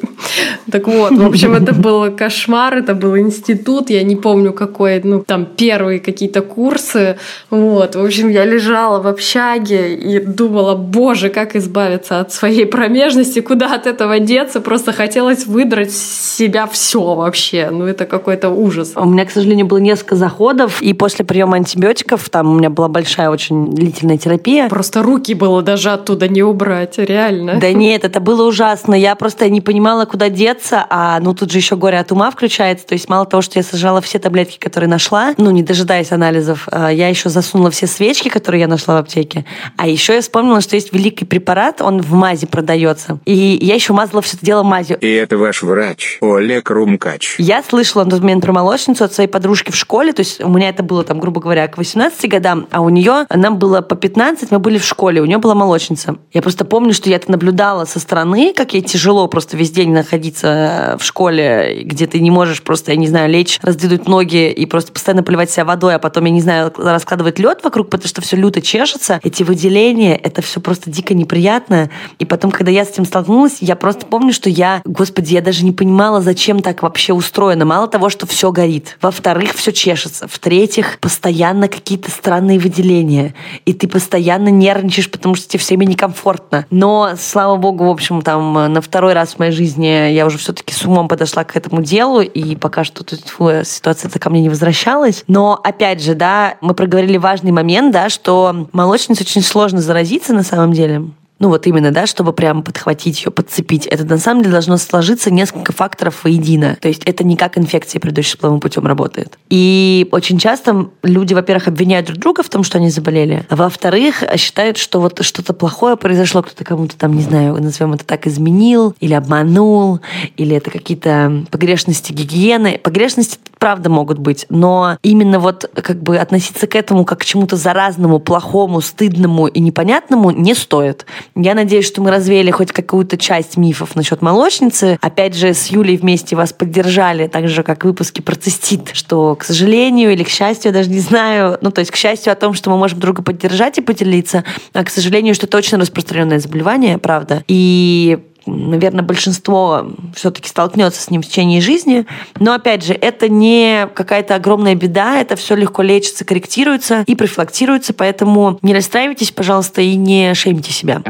Так 0.71 0.89
вот, 0.89 1.13
в 1.13 1.25
общем, 1.25 1.55
это 1.55 1.73
был 1.73 2.11
кошмар, 2.11 2.79
это 2.79 2.95
был 2.95 3.17
институт, 3.17 3.91
я 3.91 4.03
не 4.03 4.17
помню 4.17 4.53
какой, 4.53 5.01
ну, 5.05 5.23
там 5.23 5.47
первые 5.47 6.01
какие-то 6.01 6.41
курсы, 6.41 7.19
вот. 7.51 7.95
В 7.95 8.05
общем, 8.05 8.29
я 8.29 8.45
лежала 8.45 9.01
в 9.01 9.07
общаге 9.07 9.95
и 9.95 10.19
думала, 10.19 10.75
боже, 10.75 11.29
как 11.29 11.55
избавиться 11.55 12.19
от 12.19 12.33
своей 12.33 12.67
промежности, 12.67 13.41
куда 13.41 13.75
от 13.75 13.87
этого 13.87 14.19
деться, 14.19 14.61
просто 14.61 14.93
хотелось 14.93 15.47
выдрать 15.47 15.93
себя 15.93 16.67
все 16.67 17.15
вообще, 17.15 17.69
ну, 17.71 17.87
это 17.87 18.07
какой-то 18.07 18.49
ужас. 18.49 18.93
У 18.97 19.05
меня, 19.05 19.25
к 19.25 19.31
сожалению, 19.31 19.67
было 19.67 19.79
несколько 19.79 20.17
заходов, 20.17 20.64
антибиотиков, 20.65 20.83
и 20.83 20.93
после 20.93 21.25
приема 21.25 21.57
антибиотиков, 21.57 22.29
там 22.29 22.51
у 22.51 22.59
меня 22.59 22.71
была 22.71 22.89
большая 22.89 23.31
очень 23.31 23.71
длительная 23.71 24.19
терапия. 24.19 24.69
Просто 24.69 25.03
руки 25.03 25.35
было 25.35 25.63
даже 25.63 25.91
оттуда 25.91 26.29
не 26.29 26.43
убрать, 26.43 26.99
реально. 26.99 27.59
Да 27.61 27.73
нет, 27.73 28.05
это 28.05 28.21
было 28.21 28.47
ужасно. 28.47 28.95
Я 28.95 29.15
просто 29.15 29.49
не 29.49 29.61
понимала, 29.61 30.05
куда 30.05 30.29
деться, 30.29 30.87
а 30.89 31.19
ну 31.21 31.35
тут 31.35 31.51
же 31.51 31.59
еще 31.59 31.77
горе 31.77 31.99
от 31.99 32.13
ума 32.13 32.31
включается. 32.31 32.87
То 32.87 32.95
есть 32.95 33.09
мало 33.09 33.27
того, 33.27 33.43
что 33.43 33.59
я 33.59 33.63
сажала 33.63 34.01
все 34.01 34.19
таблетки, 34.19 34.59
которые 34.59 34.89
нашла, 34.89 35.35
ну 35.37 35.51
не 35.51 35.63
дожидаясь 35.63 36.13
анализов, 36.13 36.69
а, 36.71 36.89
я 36.91 37.09
еще 37.09 37.29
засунула 37.29 37.71
все 37.71 37.87
свечки, 37.87 38.29
которые 38.29 38.63
я 38.63 38.69
нашла 38.69 38.95
в 38.97 38.99
аптеке. 38.99 39.45
А 39.77 39.87
еще 39.87 40.15
я 40.15 40.21
вспомнила, 40.21 40.61
что 40.61 40.77
есть 40.77 40.93
великий 40.93 41.25
препарат, 41.25 41.81
он 41.81 42.01
в 42.01 42.13
мазе 42.13 42.47
продается. 42.47 43.19
И 43.25 43.59
я 43.61 43.75
еще 43.75 43.93
мазала 43.93 44.23
все 44.23 44.37
это 44.37 44.47
дело 44.47 44.63
мазью. 44.63 44.99
И 45.01 45.11
это 45.13 45.37
ваш 45.37 45.63
врач, 45.63 46.19
Олег 46.21 46.71
Румкач. 46.71 47.37
Я 47.39 47.63
слышала 47.63 48.05
на 48.05 48.11
тот 48.11 48.21
момент 48.21 48.43
про 48.43 48.53
молочницу 48.53 49.05
от 49.05 49.13
своей 49.13 49.29
подружки 49.29 49.71
в 49.71 49.77
школе, 49.77 50.13
то 50.13 50.21
есть 50.21 50.43
меня 50.57 50.69
это 50.69 50.83
было 50.83 51.05
там, 51.05 51.21
грубо 51.21 51.41
говоря, 51.41 51.67
к 51.69 51.77
18 51.79 52.29
годам, 52.29 52.67
а 52.71 52.81
у 52.81 52.89
нее, 52.89 53.27
нам 53.31 53.59
было 53.59 53.81
по 53.81 53.97
15, 53.97 54.51
мы 54.51 54.59
были 54.59 54.79
в 54.79 54.85
школе, 54.85 55.21
у 55.21 55.25
нее 55.25 55.39
была 55.39 55.55
молочница. 55.55 56.17
Я 56.33 56.43
просто 56.43 56.65
помню, 56.65 56.93
что 56.93 57.11
я 57.11 57.17
это 57.17 57.31
наблюдала 57.31 57.85
со 57.85 58.01
стороны, 58.01 58.53
как 58.55 58.75
ей 58.75 58.83
тяжело 58.83 59.27
просто 59.29 59.57
весь 59.57 59.71
день 59.71 59.93
находиться 59.93 60.97
в 60.99 61.05
школе, 61.05 61.83
где 61.85 62.07
ты 62.07 62.21
не 62.21 62.31
можешь 62.31 62.63
просто, 62.63 62.93
я 62.93 62.97
не 62.97 63.07
знаю, 63.07 63.31
лечь, 63.31 63.59
раздвинуть 63.63 64.09
ноги 64.09 64.51
и 64.51 64.67
просто 64.67 64.93
постоянно 64.93 65.23
поливать 65.23 65.51
себя 65.51 65.65
водой, 65.65 65.95
а 65.95 65.99
потом, 65.99 66.25
я 66.25 66.31
не 66.31 66.41
знаю, 66.41 66.73
раскладывать 66.77 67.39
лед 67.39 67.61
вокруг, 67.63 67.91
потому 67.91 68.09
что 68.09 68.23
все 68.23 68.37
люто 68.37 68.61
чешется. 68.61 69.21
Эти 69.23 69.43
выделения, 69.43 70.17
это 70.17 70.43
все 70.43 70.61
просто 70.61 70.91
дико 70.91 71.15
неприятно. 71.15 71.91
И 72.19 72.25
потом, 72.25 72.51
когда 72.51 72.71
я 72.71 72.85
с 72.85 72.91
этим 72.91 73.05
столкнулась, 73.05 73.59
я 73.61 73.77
просто 73.77 74.07
помню, 74.07 74.33
что 74.33 74.51
я, 74.51 74.83
господи, 74.85 75.35
я 75.35 75.43
даже 75.43 75.65
не 75.65 75.73
понимала, 75.73 76.21
зачем 76.21 76.61
так 76.61 76.83
вообще 76.83 77.13
устроено. 77.13 77.65
Мало 77.65 77.89
того, 77.89 78.09
что 78.09 78.27
все 78.27 78.53
горит. 78.53 78.99
Во-вторых, 79.01 79.55
все 79.55 79.73
чешется. 79.73 80.29
В-третьих, 80.45 80.99
постоянно 80.99 81.69
какие-то 81.69 82.11
странные 82.11 82.59
выделения. 82.59 83.35
И 83.65 83.73
ты 83.73 83.89
постоянно 83.89 84.51
нервничаешь, 84.51 85.11
потому 85.11 85.37
что 85.37 85.49
тебе 85.49 85.59
все 85.59 85.75
время 85.75 85.87
некомфортно. 85.87 86.67
Но, 86.69 87.13
слава 87.19 87.57
богу, 87.57 87.87
в 87.87 87.89
общем, 87.89 88.21
там 88.21 88.53
на 88.53 88.83
второй 88.83 89.15
раз 89.15 89.37
в 89.37 89.39
моей 89.39 89.53
жизни 89.53 90.13
я 90.13 90.27
уже 90.27 90.37
все-таки 90.37 90.75
с 90.75 90.85
умом 90.85 91.09
подошла 91.09 91.45
к 91.45 91.57
этому 91.57 91.81
делу, 91.81 92.21
и 92.21 92.57
пока 92.57 92.85
что 92.85 93.05
тут 93.05 93.21
ситуация 93.67 94.11
ко 94.11 94.29
мне 94.29 94.43
не 94.43 94.51
возвращалась. 94.51 95.25
Но, 95.29 95.59
опять 95.65 96.03
же, 96.03 96.15
да, 96.15 96.57
мы 96.61 96.75
проговорили 96.75 97.17
важный 97.17 97.51
момент, 97.51 97.95
да, 97.95 98.11
что 98.11 98.69
молочница 98.73 99.23
очень 99.23 99.41
сложно 99.41 99.81
заразиться 99.81 100.35
на 100.35 100.43
самом 100.43 100.75
деле 100.75 101.05
ну 101.45 101.51
вот 101.51 101.67
именно, 101.67 101.91
да, 101.91 102.07
чтобы 102.07 102.33
прям 102.33 102.63
подхватить 102.63 103.23
ее, 103.23 103.31
подцепить. 103.31 103.85
Это 103.85 104.03
на 104.07 104.17
самом 104.17 104.41
деле 104.41 104.53
должно 104.53 104.79
сложиться 104.79 105.31
несколько 105.31 105.75
факторов 105.75 106.25
воедино. 106.25 106.79
То 106.81 106.89
есть 106.89 107.03
это 107.05 107.23
не 107.23 107.37
как 107.37 107.59
инфекция, 107.59 108.01
предыдущим 108.01 108.39
половым 108.39 108.61
путем 108.61 108.87
работает. 108.87 109.39
И 109.51 110.09
очень 110.11 110.39
часто 110.39 110.89
люди, 111.03 111.35
во-первых, 111.35 111.69
обвиняют 111.69 112.07
друг 112.07 112.19
друга 112.19 112.43
в 112.43 112.49
том, 112.49 112.65
что 112.65 112.79
они 112.79 112.89
заболели, 112.89 113.45
а 113.51 113.57
во-вторых, 113.57 114.25
считают, 114.37 114.79
что 114.79 115.03
вот 115.03 115.23
что-то 115.23 115.53
плохое 115.53 115.99
произошло, 115.99 116.41
кто-то 116.41 116.65
кому-то 116.65 116.97
там, 116.97 117.13
не 117.13 117.23
знаю, 117.23 117.61
назовем 117.61 117.93
это 117.93 118.07
так, 118.07 118.27
изменил 118.27 118.95
или 119.01 119.13
обманул, 119.13 120.01
или 120.39 120.57
это 120.57 120.71
какие-то 120.71 121.45
погрешности 121.51 122.13
гигиены. 122.13 122.81
Погрешности 122.83 123.39
правда 123.65 123.89
могут 123.89 124.19
быть, 124.19 124.45
но 124.51 124.99
именно 125.03 125.39
вот 125.39 125.71
как 125.75 126.03
бы 126.03 126.19
относиться 126.19 126.67
к 126.67 126.77
этому 126.77 127.07
как 127.07 127.21
к 127.21 127.25
чему-то 127.25 127.57
заразному, 127.57 128.19
плохому, 128.19 128.83
стыдному 128.83 129.47
и 129.47 129.59
непонятному 129.59 130.33
не 130.33 130.53
стоит. 130.53 131.07
Я 131.35 131.55
надеюсь, 131.55 131.87
что 131.87 132.03
мы 132.03 132.11
развеяли 132.11 132.51
хоть 132.51 132.73
какую-то 132.73 133.17
часть 133.17 133.57
мифов 133.57 133.97
насчет 133.97 134.21
молочницы. 134.21 134.99
Опять 135.01 135.35
же, 135.35 135.55
с 135.55 135.69
Юлей 135.69 135.97
вместе 135.97 136.37
вас 136.37 136.53
поддержали, 136.53 137.27
так 137.27 137.49
же, 137.49 137.63
как 137.63 137.87
выпуски 137.87 138.21
про 138.21 138.35
цистит, 138.35 138.91
что, 138.93 139.35
к 139.35 139.45
сожалению 139.45 140.13
или 140.13 140.25
к 140.25 140.29
счастью, 140.29 140.69
я 140.69 140.75
даже 140.75 140.91
не 140.91 141.01
знаю, 141.01 141.57
ну, 141.63 141.71
то 141.71 141.79
есть, 141.79 141.91
к 141.91 141.97
счастью 141.97 142.35
о 142.35 142.37
том, 142.37 142.53
что 142.53 142.69
мы 142.69 142.77
можем 142.77 143.01
друга 143.01 143.23
поддержать 143.23 143.79
и 143.79 143.81
поделиться, 143.81 144.45
а, 144.75 144.85
к 144.85 144.91
сожалению, 144.91 145.35
что 145.35 145.47
это 145.47 145.57
очень 145.57 145.79
распространенное 145.79 146.39
заболевание, 146.39 146.99
правда. 146.99 147.43
И 147.49 148.19
наверное, 148.47 149.03
большинство 149.03 149.87
все-таки 150.15 150.49
столкнется 150.49 151.01
с 151.01 151.11
ним 151.11 151.23
в 151.23 151.27
течение 151.27 151.61
жизни. 151.61 152.07
Но, 152.41 152.55
опять 152.55 152.85
же, 152.85 152.95
это 152.95 153.29
не 153.29 153.89
какая-то 153.95 154.35
огромная 154.35 154.75
беда, 154.75 155.21
это 155.21 155.37
все 155.37 155.55
легко 155.55 155.83
лечится, 155.83 156.25
корректируется 156.25 157.05
и 157.07 157.15
профилактируется, 157.15 157.95
поэтому 157.95 158.59
не 158.63 158.75
расстраивайтесь, 158.75 159.31
пожалуйста, 159.31 159.81
и 159.83 159.95
не 159.97 160.35
шеймите 160.35 160.73
себя. 160.73 161.03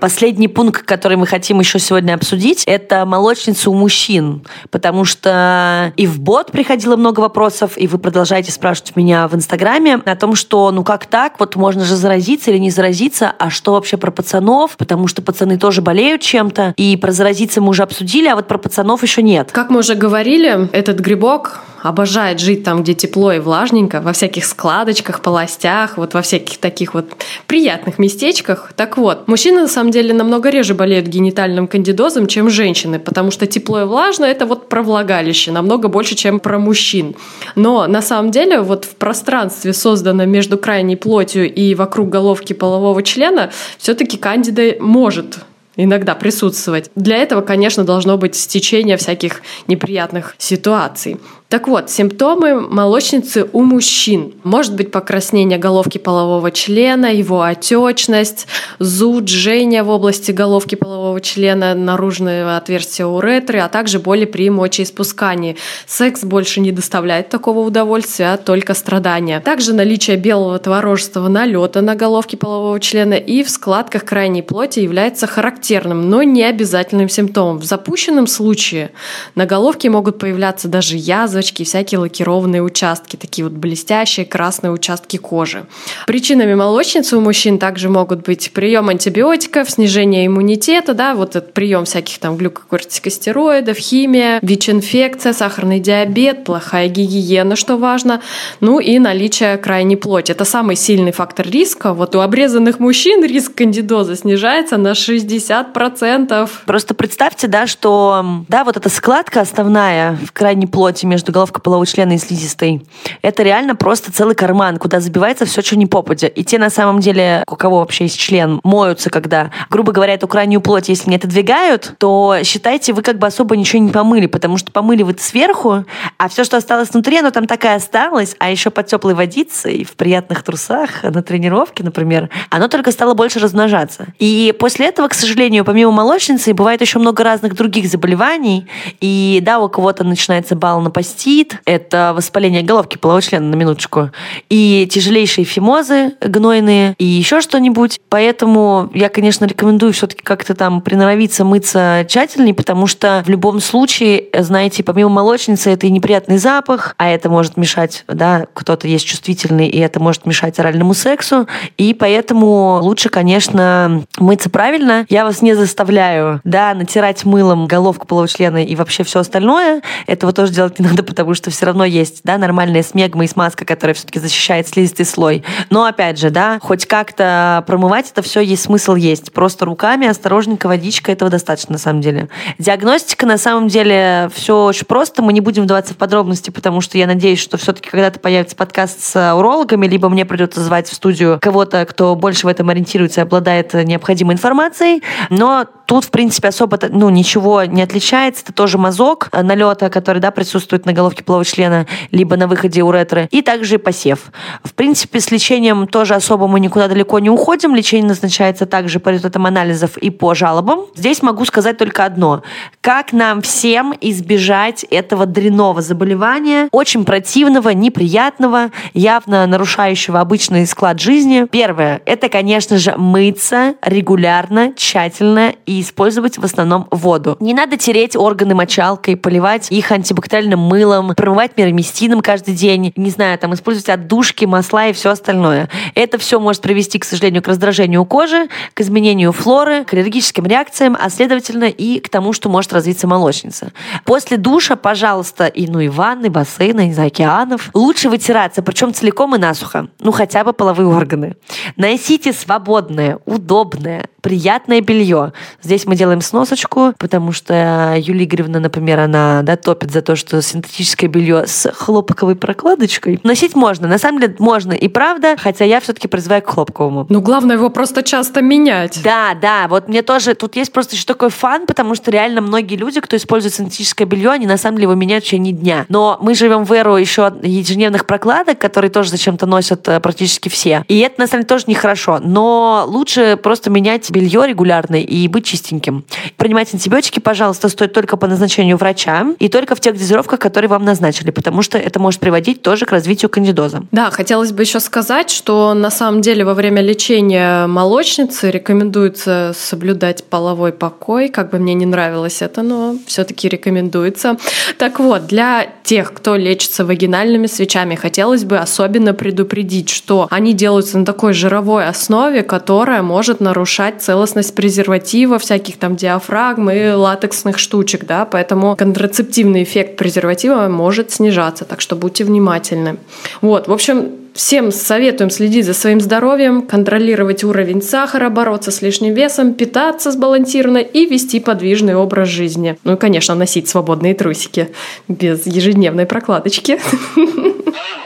Последний 0.00 0.48
пункт, 0.48 0.82
который 0.82 1.16
мы 1.16 1.26
хотим 1.26 1.58
еще 1.60 1.78
сегодня 1.78 2.14
обсудить, 2.14 2.64
это 2.66 3.06
молочница 3.06 3.70
у 3.70 3.74
мужчин, 3.74 4.44
потому 4.70 5.04
что 5.04 5.92
и 5.96 6.06
в 6.06 6.20
бот 6.20 6.52
приходило 6.52 6.96
много 6.96 7.20
вопросов, 7.20 7.72
и 7.76 7.86
вы 7.86 7.98
продолжаете 7.98 8.52
спрашивать 8.52 8.94
меня 8.94 9.26
в 9.26 9.34
Инстаграме 9.34 10.00
о 10.04 10.16
том, 10.16 10.34
что 10.34 10.70
ну 10.70 10.84
как 10.84 11.06
так, 11.06 11.40
вот 11.40 11.56
можно 11.56 11.84
же 11.84 11.96
заразиться 11.96 12.50
или 12.50 12.58
не 12.58 12.70
заразиться, 12.70 13.32
а 13.38 13.48
что 13.48 13.72
вообще 13.72 13.96
про 13.96 14.10
пацанов, 14.10 14.76
потому 14.76 15.08
что 15.08 15.22
пацаны 15.22 15.58
тоже 15.58 15.80
болеют 15.80 16.20
чем-то, 16.20 16.74
и 16.76 16.96
про 16.96 17.12
заразиться 17.12 17.60
мы 17.62 17.70
уже 17.70 17.82
обсудили, 17.82 18.28
а 18.28 18.36
вот 18.36 18.46
про 18.46 18.58
пацанов 18.58 19.02
еще 19.02 19.22
нет. 19.22 19.50
Как 19.52 19.70
мы 19.70 19.78
уже 19.78 19.94
говорили, 19.94 20.68
этот 20.72 21.00
грибок 21.00 21.62
обожает 21.82 22.40
жить 22.40 22.64
там, 22.64 22.82
где 22.82 22.94
тепло 22.94 23.32
и 23.32 23.38
влажненько, 23.38 24.00
во 24.00 24.12
всяких 24.12 24.44
складочках, 24.44 25.20
полостях, 25.20 25.96
вот 25.96 26.14
во 26.14 26.22
всяких 26.22 26.58
таких 26.58 26.94
вот 26.94 27.06
приятных 27.46 27.98
местечках. 27.98 28.72
Так 28.76 28.96
вот, 28.96 29.28
мужчины 29.28 29.62
на 29.62 29.68
самом 29.68 29.85
деле 29.90 30.14
намного 30.14 30.50
реже 30.50 30.74
болеют 30.74 31.06
генитальным 31.06 31.68
кандидозом, 31.68 32.26
чем 32.26 32.50
женщины, 32.50 32.98
потому 32.98 33.30
что 33.30 33.46
тепло 33.46 33.82
и 33.82 33.84
влажно— 33.84 34.24
это 34.26 34.46
вот 34.46 34.68
про 34.68 34.82
влагалище, 34.82 35.52
намного 35.52 35.88
больше, 35.88 36.14
чем 36.14 36.40
про 36.40 36.58
мужчин. 36.58 37.14
Но 37.54 37.86
на 37.86 38.02
самом 38.02 38.30
деле 38.30 38.60
вот 38.60 38.84
в 38.84 38.96
пространстве, 38.96 39.72
созданном 39.72 40.28
между 40.30 40.58
крайней 40.58 40.96
плотью 40.96 41.52
и 41.52 41.74
вокруг 41.74 42.08
головки 42.08 42.52
полового 42.52 43.02
члена, 43.02 43.50
все 43.78 43.94
таки 43.94 44.16
кандида 44.16 44.76
может 44.80 45.38
иногда 45.76 46.14
присутствовать. 46.14 46.90
Для 46.94 47.18
этого, 47.18 47.42
конечно, 47.42 47.84
должно 47.84 48.16
быть 48.16 48.34
стечение 48.34 48.96
всяких 48.96 49.42
неприятных 49.66 50.34
ситуаций. 50.38 51.18
Так 51.48 51.68
вот, 51.68 51.90
симптомы 51.90 52.60
молочницы 52.60 53.48
у 53.52 53.62
мужчин. 53.62 54.34
Может 54.42 54.74
быть 54.74 54.90
покраснение 54.90 55.58
головки 55.58 55.96
полового 55.96 56.50
члена, 56.50 57.14
его 57.14 57.42
отечность, 57.42 58.48
зуд, 58.80 59.28
жжение 59.28 59.84
в 59.84 59.90
области 59.90 60.32
головки 60.32 60.74
полового 60.74 61.20
члена, 61.20 61.76
наружное 61.76 62.56
отверстие 62.56 63.06
уретры, 63.06 63.60
а 63.60 63.68
также 63.68 64.00
боли 64.00 64.24
при 64.24 64.50
мочеиспускании. 64.50 65.56
Секс 65.86 66.24
больше 66.24 66.60
не 66.60 66.72
доставляет 66.72 67.28
такого 67.28 67.60
удовольствия, 67.60 68.32
а 68.32 68.38
только 68.38 68.74
страдания. 68.74 69.38
Также 69.38 69.72
наличие 69.72 70.16
белого 70.16 70.58
творожества 70.58 71.28
налета 71.28 71.80
на 71.80 71.94
головке 71.94 72.36
полового 72.36 72.80
члена 72.80 73.14
и 73.14 73.44
в 73.44 73.50
складках 73.50 74.04
крайней 74.04 74.42
плоти 74.42 74.80
является 74.80 75.28
характерным, 75.28 76.10
но 76.10 76.24
не 76.24 76.42
обязательным 76.42 77.08
симптомом. 77.08 77.58
В 77.58 77.64
запущенном 77.64 78.26
случае 78.26 78.90
на 79.36 79.46
головке 79.46 79.90
могут 79.90 80.18
появляться 80.18 80.66
даже 80.66 80.96
язвы, 80.96 81.36
язвочки, 81.46 81.64
всякие 81.64 81.98
лакированные 82.00 82.62
участки, 82.62 83.16
такие 83.16 83.44
вот 83.44 83.54
блестящие 83.54 84.26
красные 84.26 84.72
участки 84.72 85.16
кожи. 85.16 85.66
Причинами 86.06 86.54
молочницы 86.54 87.16
у 87.16 87.20
мужчин 87.20 87.58
также 87.58 87.88
могут 87.88 88.24
быть 88.24 88.50
прием 88.52 88.88
антибиотиков, 88.88 89.70
снижение 89.70 90.26
иммунитета, 90.26 90.94
да, 90.94 91.14
вот 91.14 91.36
этот 91.36 91.52
прием 91.52 91.84
всяких 91.84 92.18
там 92.18 92.36
глюкокортикостероидов, 92.36 93.76
химия, 93.76 94.38
ВИЧ-инфекция, 94.42 95.32
сахарный 95.32 95.80
диабет, 95.80 96.44
плохая 96.44 96.88
гигиена, 96.88 97.56
что 97.56 97.76
важно, 97.76 98.20
ну 98.60 98.80
и 98.80 98.98
наличие 98.98 99.56
крайней 99.56 99.96
плоти. 99.96 100.32
Это 100.32 100.44
самый 100.44 100.76
сильный 100.76 101.12
фактор 101.12 101.48
риска. 101.48 101.92
Вот 101.92 102.14
у 102.16 102.20
обрезанных 102.20 102.80
мужчин 102.80 103.24
риск 103.24 103.54
кандидоза 103.54 104.16
снижается 104.16 104.76
на 104.76 104.92
60%. 104.92 106.50
Просто 106.66 106.94
представьте, 106.94 107.46
да, 107.46 107.66
что 107.66 108.24
да, 108.48 108.64
вот 108.64 108.76
эта 108.76 108.88
складка 108.88 109.40
основная 109.40 110.16
в 110.24 110.32
крайней 110.32 110.66
плоти 110.66 111.06
между 111.06 111.25
между 111.26 111.32
головкой 111.32 111.60
полового 111.60 111.86
члена 111.86 112.12
и 112.12 112.18
слизистой. 112.18 112.86
Это 113.22 113.42
реально 113.42 113.74
просто 113.74 114.12
целый 114.12 114.34
карман, 114.34 114.78
куда 114.78 115.00
забивается 115.00 115.44
все, 115.44 115.62
что 115.62 115.76
не 115.76 115.86
попадя. 115.86 116.28
И 116.28 116.44
те, 116.44 116.58
на 116.58 116.70
самом 116.70 117.00
деле, 117.00 117.42
у 117.48 117.56
кого 117.56 117.80
вообще 117.80 118.04
есть 118.04 118.18
член, 118.18 118.60
моются, 118.62 119.10
когда, 119.10 119.50
грубо 119.70 119.92
говоря, 119.92 120.14
эту 120.14 120.28
крайнюю 120.28 120.60
плоть, 120.60 120.88
если 120.88 121.10
не 121.10 121.16
отодвигают, 121.16 121.94
то 121.98 122.36
считайте, 122.44 122.92
вы 122.92 123.02
как 123.02 123.18
бы 123.18 123.26
особо 123.26 123.56
ничего 123.56 123.82
не 123.82 123.90
помыли, 123.90 124.26
потому 124.26 124.56
что 124.56 124.70
помыли 124.70 125.02
вы 125.02 125.16
сверху, 125.18 125.84
а 126.18 126.28
все, 126.28 126.44
что 126.44 126.58
осталось 126.58 126.90
внутри, 126.90 127.18
оно 127.18 127.30
там 127.30 127.46
так 127.46 127.64
и 127.64 127.68
осталось, 127.68 128.36
а 128.38 128.50
еще 128.50 128.70
под 128.70 128.86
теплой 128.86 129.14
водицей, 129.14 129.84
в 129.84 129.96
приятных 129.96 130.42
трусах, 130.44 131.02
на 131.02 131.22
тренировке, 131.22 131.82
например, 131.82 132.30
оно 132.50 132.68
только 132.68 132.92
стало 132.92 133.14
больше 133.14 133.40
размножаться. 133.40 134.08
И 134.18 134.54
после 134.58 134.86
этого, 134.86 135.08
к 135.08 135.14
сожалению, 135.14 135.64
помимо 135.64 135.90
молочницы, 135.90 136.54
бывает 136.54 136.80
еще 136.80 136.98
много 136.98 137.24
разных 137.24 137.54
других 137.54 137.88
заболеваний. 137.88 138.68
И 139.00 139.40
да, 139.42 139.58
у 139.58 139.68
кого-то 139.68 140.04
начинается 140.04 140.54
бал 140.54 140.80
на 140.80 140.90
постель, 140.90 141.15
мастит, 141.16 141.60
это 141.64 142.12
воспаление 142.14 142.62
головки 142.62 142.98
полового 142.98 143.22
члена, 143.22 143.46
на 143.46 143.54
минуточку, 143.54 144.10
и 144.50 144.86
тяжелейшие 144.90 145.44
фимозы 145.44 146.12
гнойные, 146.20 146.94
и 146.98 147.04
еще 147.04 147.40
что-нибудь. 147.40 148.00
Поэтому 148.08 148.90
я, 148.94 149.08
конечно, 149.08 149.44
рекомендую 149.46 149.92
все-таки 149.92 150.22
как-то 150.22 150.54
там 150.54 150.80
приноровиться, 150.80 151.44
мыться 151.44 152.04
тщательнее, 152.08 152.54
потому 152.54 152.86
что 152.86 153.22
в 153.24 153.30
любом 153.30 153.60
случае, 153.60 154.24
знаете, 154.38 154.82
помимо 154.82 155.08
молочницы, 155.08 155.70
это 155.70 155.86
и 155.86 155.90
неприятный 155.90 156.38
запах, 156.38 156.94
а 156.98 157.08
это 157.08 157.30
может 157.30 157.56
мешать, 157.56 158.04
да, 158.08 158.46
кто-то 158.52 158.86
есть 158.86 159.06
чувствительный, 159.06 159.68
и 159.68 159.78
это 159.78 160.00
может 160.00 160.26
мешать 160.26 160.58
оральному 160.58 160.94
сексу, 160.94 161.46
и 161.78 161.94
поэтому 161.94 162.78
лучше, 162.82 163.08
конечно, 163.08 164.04
мыться 164.18 164.50
правильно. 164.50 165.06
Я 165.08 165.24
вас 165.24 165.40
не 165.40 165.54
заставляю, 165.54 166.40
да, 166.44 166.74
натирать 166.74 167.24
мылом 167.24 167.66
головку 167.66 168.06
полового 168.06 168.28
члена 168.28 168.62
и 168.62 168.76
вообще 168.76 169.02
все 169.02 169.20
остальное. 169.20 169.82
Этого 170.06 170.32
тоже 170.32 170.52
делать 170.52 170.78
не 170.78 170.86
надо, 170.86 171.05
потому 171.06 171.34
что 171.34 171.50
все 171.50 171.66
равно 171.66 171.84
есть, 171.84 172.20
да, 172.24 172.36
нормальная 172.36 172.82
смегма 172.82 173.24
и 173.24 173.28
смазка, 173.28 173.64
которая 173.64 173.94
все-таки 173.94 174.18
защищает 174.18 174.68
слизистый 174.68 175.06
слой. 175.06 175.44
Но, 175.70 175.84
опять 175.84 176.18
же, 176.18 176.30
да, 176.30 176.58
хоть 176.60 176.86
как-то 176.86 177.64
промывать 177.66 178.10
это 178.10 178.22
все 178.22 178.40
есть 178.40 178.64
смысл 178.64 178.94
есть. 178.94 179.32
Просто 179.32 179.64
руками, 179.64 180.06
осторожненько, 180.06 180.66
водичка, 180.66 181.12
этого 181.12 181.30
достаточно 181.30 181.72
на 181.72 181.78
самом 181.78 182.00
деле. 182.00 182.28
Диагностика, 182.58 183.26
на 183.26 183.38
самом 183.38 183.68
деле, 183.68 184.30
все 184.34 184.64
очень 184.64 184.86
просто. 184.86 185.22
Мы 185.22 185.32
не 185.32 185.40
будем 185.40 185.64
вдаваться 185.64 185.94
в 185.94 185.96
подробности, 185.96 186.50
потому 186.50 186.80
что 186.80 186.98
я 186.98 187.06
надеюсь, 187.06 187.38
что 187.38 187.56
все-таки 187.56 187.88
когда-то 187.90 188.20
появится 188.20 188.56
подкаст 188.56 189.02
с 189.02 189.34
урологами, 189.34 189.86
либо 189.86 190.08
мне 190.08 190.24
придется 190.24 190.60
звать 190.60 190.88
в 190.88 190.94
студию 190.94 191.38
кого-то, 191.40 191.84
кто 191.86 192.14
больше 192.14 192.46
в 192.46 192.50
этом 192.50 192.68
ориентируется 192.68 193.20
и 193.20 193.22
обладает 193.22 193.74
необходимой 193.74 194.34
информацией. 194.34 195.02
Но 195.30 195.66
тут, 195.86 196.04
в 196.04 196.10
принципе, 196.10 196.48
особо 196.48 196.78
ну, 196.90 197.08
ничего 197.08 197.64
не 197.64 197.82
отличается. 197.82 198.42
Это 198.44 198.52
тоже 198.52 198.78
мазок 198.78 199.28
налета, 199.32 199.88
который 199.88 200.20
да, 200.20 200.30
присутствует 200.30 200.84
на 200.86 200.92
головке 200.96 201.24
члена, 201.44 201.86
либо 202.10 202.36
на 202.36 202.48
выходе 202.48 202.82
уретры, 202.82 203.28
и 203.30 203.42
также 203.42 203.78
посев. 203.78 204.32
В 204.64 204.74
принципе, 204.74 205.20
с 205.20 205.30
лечением 205.30 205.86
тоже 205.86 206.14
особо 206.14 206.48
мы 206.48 206.60
никуда 206.60 206.88
далеко 206.88 207.18
не 207.18 207.30
уходим. 207.30 207.74
Лечение 207.74 208.08
назначается 208.08 208.66
также 208.66 208.98
по 209.00 209.10
результатам 209.10 209.46
анализов 209.46 209.96
и 209.98 210.10
по 210.10 210.34
жалобам. 210.34 210.86
Здесь 210.94 211.22
могу 211.22 211.44
сказать 211.44 211.78
только 211.78 212.04
одно. 212.04 212.42
Как 212.80 213.12
нам 213.12 213.42
всем 213.42 213.94
избежать 214.00 214.84
этого 214.84 215.26
дрянного 215.26 215.82
заболевания, 215.82 216.68
очень 216.72 217.04
противного, 217.04 217.70
неприятного, 217.70 218.70
явно 218.94 219.46
нарушающего 219.46 220.20
обычный 220.20 220.66
склад 220.66 221.00
жизни? 221.00 221.46
Первое, 221.50 222.00
это, 222.06 222.28
конечно 222.28 222.78
же, 222.78 222.96
мыться 222.96 223.74
регулярно, 223.82 224.72
тщательно 224.74 225.52
и 225.66 225.80
использовать 225.80 226.38
в 226.38 226.44
основном 226.44 226.86
воду. 226.90 227.36
Не 227.40 227.54
надо 227.54 227.76
тереть 227.76 228.16
органы 228.16 228.54
мочалкой, 228.54 229.16
поливать 229.16 229.70
их 229.70 229.92
антибактериальным 229.92 230.60
мылом, 230.60 230.85
мылом, 230.86 231.14
промывать 231.14 231.56
мироместином 231.56 232.20
каждый 232.20 232.54
день, 232.54 232.92
не 232.96 233.10
знаю, 233.10 233.38
там 233.38 233.54
использовать 233.54 233.88
отдушки, 233.88 234.44
масла 234.44 234.88
и 234.88 234.92
все 234.92 235.10
остальное. 235.10 235.68
Это 235.94 236.18
все 236.18 236.38
может 236.38 236.62
привести, 236.62 236.98
к 236.98 237.04
сожалению, 237.04 237.42
к 237.42 237.48
раздражению 237.48 238.04
кожи, 238.04 238.48
к 238.74 238.80
изменению 238.80 239.32
флоры, 239.32 239.84
к 239.84 239.92
аллергическим 239.92 240.46
реакциям, 240.46 240.96
а 240.98 241.10
следовательно 241.10 241.64
и 241.64 241.98
к 241.98 242.08
тому, 242.08 242.32
что 242.32 242.48
может 242.48 242.72
развиться 242.72 243.06
молочница. 243.06 243.72
После 244.04 244.36
душа, 244.36 244.76
пожалуйста, 244.76 245.46
и 245.46 245.66
ну 245.66 245.80
и 245.80 245.88
ванны, 245.88 246.30
бассейна, 246.30 246.86
не 246.86 246.94
знаю, 246.94 247.08
океанов, 247.08 247.70
лучше 247.74 248.08
вытираться, 248.08 248.62
причем 248.62 248.94
целиком 248.94 249.34
и 249.34 249.38
насухо. 249.38 249.88
Ну 250.00 250.12
хотя 250.12 250.44
бы 250.44 250.52
половые 250.52 250.86
органы. 250.86 251.36
Носите 251.76 252.32
свободное, 252.32 253.18
удобное, 253.24 254.06
приятное 254.26 254.80
белье. 254.80 255.32
Здесь 255.62 255.86
мы 255.86 255.94
делаем 255.94 256.20
сносочку, 256.20 256.94
потому 256.98 257.30
что 257.30 257.94
Юлия 257.96 258.24
Игоревна, 258.24 258.58
например, 258.58 258.98
она 258.98 259.42
да, 259.44 259.54
топит 259.54 259.92
за 259.92 260.02
то, 260.02 260.16
что 260.16 260.42
синтетическое 260.42 261.08
белье 261.08 261.46
с 261.46 261.70
хлопковой 261.70 262.34
прокладочкой. 262.34 263.20
Носить 263.22 263.54
можно, 263.54 263.86
на 263.86 263.98
самом 263.98 264.20
деле 264.20 264.34
можно 264.40 264.72
и 264.72 264.88
правда, 264.88 265.36
хотя 265.38 265.64
я 265.64 265.78
все-таки 265.78 266.08
призываю 266.08 266.42
к 266.42 266.48
хлопковому. 266.48 267.06
Ну, 267.08 267.20
главное 267.20 267.54
его 267.54 267.70
просто 267.70 268.02
часто 268.02 268.42
менять. 268.42 269.00
Да, 269.04 269.34
да, 269.40 269.68
вот 269.68 269.86
мне 269.86 270.02
тоже, 270.02 270.34
тут 270.34 270.56
есть 270.56 270.72
просто 270.72 270.96
еще 270.96 271.04
такой 271.04 271.30
фан, 271.30 271.64
потому 271.64 271.94
что 271.94 272.10
реально 272.10 272.40
многие 272.40 272.74
люди, 272.74 273.00
кто 273.00 273.16
использует 273.16 273.54
синтетическое 273.54 274.08
белье, 274.08 274.30
они 274.30 274.46
на 274.48 274.56
самом 274.56 274.78
деле 274.78 274.86
его 274.86 274.94
меняют 274.96 275.22
в 275.22 275.28
течение 275.28 275.52
дня. 275.52 275.86
Но 275.88 276.18
мы 276.20 276.34
живем 276.34 276.64
в 276.64 276.72
эру 276.72 276.96
еще 276.96 277.32
ежедневных 277.44 278.06
прокладок, 278.06 278.58
которые 278.58 278.90
тоже 278.90 279.10
зачем-то 279.10 279.46
носят 279.46 279.86
э, 279.86 280.00
практически 280.00 280.48
все. 280.48 280.84
И 280.88 280.98
это 280.98 281.20
на 281.20 281.28
самом 281.28 281.42
деле 281.42 281.48
тоже 281.48 281.66
нехорошо. 281.68 282.18
Но 282.18 282.86
лучше 282.88 283.38
просто 283.40 283.70
менять 283.70 284.10
белье 284.16 284.46
регулярно 284.46 284.96
и 284.96 285.28
быть 285.28 285.44
чистеньким. 285.44 286.04
Принимать 286.38 286.72
антибиотики, 286.72 287.20
пожалуйста, 287.20 287.68
стоит 287.68 287.92
только 287.92 288.16
по 288.16 288.26
назначению 288.26 288.78
врача 288.78 289.26
и 289.38 289.48
только 289.48 289.74
в 289.74 289.80
тех 289.80 289.94
дозировках, 289.94 290.40
которые 290.40 290.70
вам 290.70 290.84
назначили, 290.86 291.30
потому 291.30 291.60
что 291.60 291.76
это 291.76 291.98
может 292.00 292.20
приводить 292.20 292.62
тоже 292.62 292.86
к 292.86 292.92
развитию 292.92 293.28
кандидоза. 293.28 293.82
Да, 293.92 294.10
хотелось 294.10 294.52
бы 294.52 294.62
еще 294.62 294.80
сказать, 294.80 295.28
что 295.30 295.74
на 295.74 295.90
самом 295.90 296.22
деле 296.22 296.46
во 296.46 296.54
время 296.54 296.80
лечения 296.80 297.66
молочницы 297.66 298.50
рекомендуется 298.50 299.52
соблюдать 299.54 300.24
половой 300.24 300.72
покой. 300.72 301.28
Как 301.28 301.50
бы 301.50 301.58
мне 301.58 301.74
не 301.74 301.84
нравилось 301.84 302.40
это, 302.40 302.62
но 302.62 302.96
все-таки 303.06 303.48
рекомендуется. 303.48 304.38
Так 304.78 304.98
вот, 304.98 305.26
для 305.26 305.66
тех, 305.82 306.14
кто 306.14 306.36
лечится 306.36 306.86
вагинальными 306.86 307.48
свечами, 307.48 307.96
хотелось 307.96 308.44
бы 308.44 308.56
особенно 308.56 309.12
предупредить, 309.12 309.90
что 309.90 310.26
они 310.30 310.54
делаются 310.54 310.98
на 310.98 311.04
такой 311.04 311.34
жировой 311.34 311.86
основе, 311.86 312.42
которая 312.42 313.02
может 313.02 313.40
нарушать 313.40 314.05
целостность 314.06 314.54
презерватива, 314.54 315.38
всяких 315.38 315.78
там 315.78 315.96
диафрагм 315.96 316.70
и 316.70 316.90
латексных 316.90 317.58
штучек, 317.58 318.04
да, 318.04 318.24
поэтому 318.24 318.76
контрацептивный 318.76 319.64
эффект 319.64 319.96
презерватива 319.96 320.68
может 320.68 321.10
снижаться, 321.10 321.64
так 321.64 321.80
что 321.80 321.96
будьте 321.96 322.24
внимательны. 322.24 322.98
Вот, 323.40 323.66
в 323.68 323.72
общем, 323.72 324.10
Всем 324.36 324.70
советуем 324.70 325.30
следить 325.30 325.64
за 325.64 325.72
своим 325.72 325.98
здоровьем, 325.98 326.60
контролировать 326.60 327.42
уровень 327.42 327.80
сахара, 327.80 328.28
бороться 328.28 328.70
с 328.70 328.82
лишним 328.82 329.14
весом, 329.14 329.54
питаться 329.54 330.10
сбалансированно 330.12 330.76
и 330.76 331.06
вести 331.06 331.40
подвижный 331.40 331.96
образ 331.96 332.28
жизни. 332.28 332.76
Ну 332.84 332.92
и, 332.92 332.96
конечно, 332.98 333.34
носить 333.34 333.66
свободные 333.66 334.12
трусики 334.12 334.68
без 335.08 335.46
ежедневной 335.46 336.04
прокладочки. 336.04 336.78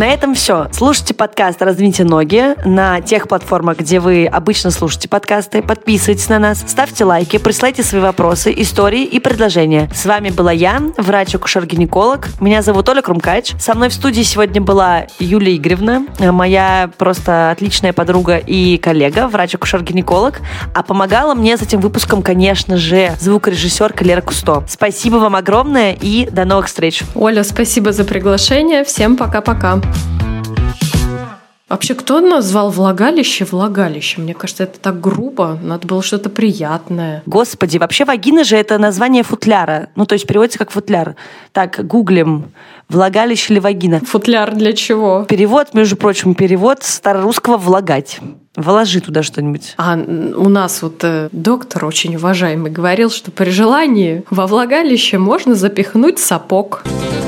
На 0.00 0.06
этом 0.06 0.34
все. 0.34 0.66
Слушайте 0.72 1.12
подкаст 1.12 1.60
«Раздвиньте 1.60 2.04
ноги» 2.04 2.54
на 2.64 3.02
тех 3.02 3.28
платформах, 3.28 3.80
где 3.80 4.00
вы 4.00 4.24
обычно 4.24 4.70
слушаете 4.70 5.10
подкасты. 5.10 5.60
Подписывайтесь 5.60 6.30
на 6.30 6.38
нас, 6.38 6.64
ставьте 6.66 7.04
лайки, 7.04 7.36
присылайте 7.36 7.82
свои 7.82 8.00
вопросы, 8.00 8.50
истории 8.56 9.04
и 9.04 9.20
предложения. 9.20 9.90
С 9.94 10.06
вами 10.06 10.30
была 10.30 10.52
я, 10.52 10.80
врач-акушер-гинеколог. 10.96 12.28
Меня 12.40 12.62
зовут 12.62 12.88
Оля 12.88 13.02
Крумкач. 13.02 13.52
Со 13.60 13.74
мной 13.74 13.90
в 13.90 13.92
студии 13.92 14.22
сегодня 14.22 14.62
была 14.62 15.02
Юлия 15.18 15.54
Игоревна, 15.54 16.06
моя 16.18 16.90
просто 16.96 17.50
отличная 17.50 17.92
подруга 17.92 18.38
и 18.38 18.78
коллега, 18.78 19.28
врач-акушер-гинеколог. 19.28 20.40
А 20.74 20.82
помогала 20.82 21.34
мне 21.34 21.58
с 21.58 21.60
этим 21.60 21.80
выпуском, 21.80 22.22
конечно 22.22 22.78
же, 22.78 23.12
звукорежиссер 23.20 23.94
Лера 24.00 24.22
Кусто. 24.22 24.64
Спасибо 24.66 25.16
вам 25.16 25.36
огромное 25.36 25.92
и 25.92 26.24
до 26.30 26.46
новых 26.46 26.68
встреч. 26.68 27.02
Оля, 27.14 27.44
спасибо 27.44 27.92
за 27.92 28.04
приглашение. 28.04 28.82
Всем 28.82 29.18
пока-пока. 29.18 29.78
Вообще, 31.70 31.94
кто 31.94 32.20
назвал 32.20 32.70
влагалище 32.70 33.44
влагалище? 33.44 34.20
Мне 34.20 34.34
кажется, 34.34 34.64
это 34.64 34.80
так 34.80 35.00
грубо. 35.00 35.56
Надо 35.62 35.86
было 35.86 36.02
что-то 36.02 36.28
приятное. 36.28 37.22
Господи, 37.26 37.78
вообще 37.78 38.04
вагина 38.04 38.42
же 38.42 38.56
это 38.56 38.76
название 38.76 39.22
футляра. 39.22 39.88
Ну, 39.94 40.04
то 40.04 40.14
есть 40.14 40.26
переводится 40.26 40.58
как 40.58 40.72
футляр. 40.72 41.14
Так, 41.52 41.86
гуглим. 41.86 42.46
Влагалище 42.88 43.54
или 43.54 43.60
вагина? 43.60 44.00
Футляр 44.00 44.52
для 44.56 44.72
чего? 44.72 45.24
Перевод, 45.28 45.72
между 45.72 45.96
прочим, 45.96 46.34
перевод 46.34 46.82
старорусского 46.82 47.56
«влагать». 47.56 48.18
Вложи 48.56 49.00
туда 49.00 49.22
что-нибудь. 49.22 49.74
А 49.76 49.94
у 49.96 50.48
нас 50.48 50.82
вот 50.82 51.04
э, 51.04 51.28
доктор 51.30 51.84
очень 51.84 52.16
уважаемый 52.16 52.72
говорил, 52.72 53.08
что 53.10 53.30
при 53.30 53.48
желании 53.48 54.24
во 54.28 54.48
влагалище 54.48 55.18
можно 55.18 55.54
запихнуть 55.54 56.18
сапог. 56.18 56.82
Сапог. 56.84 57.19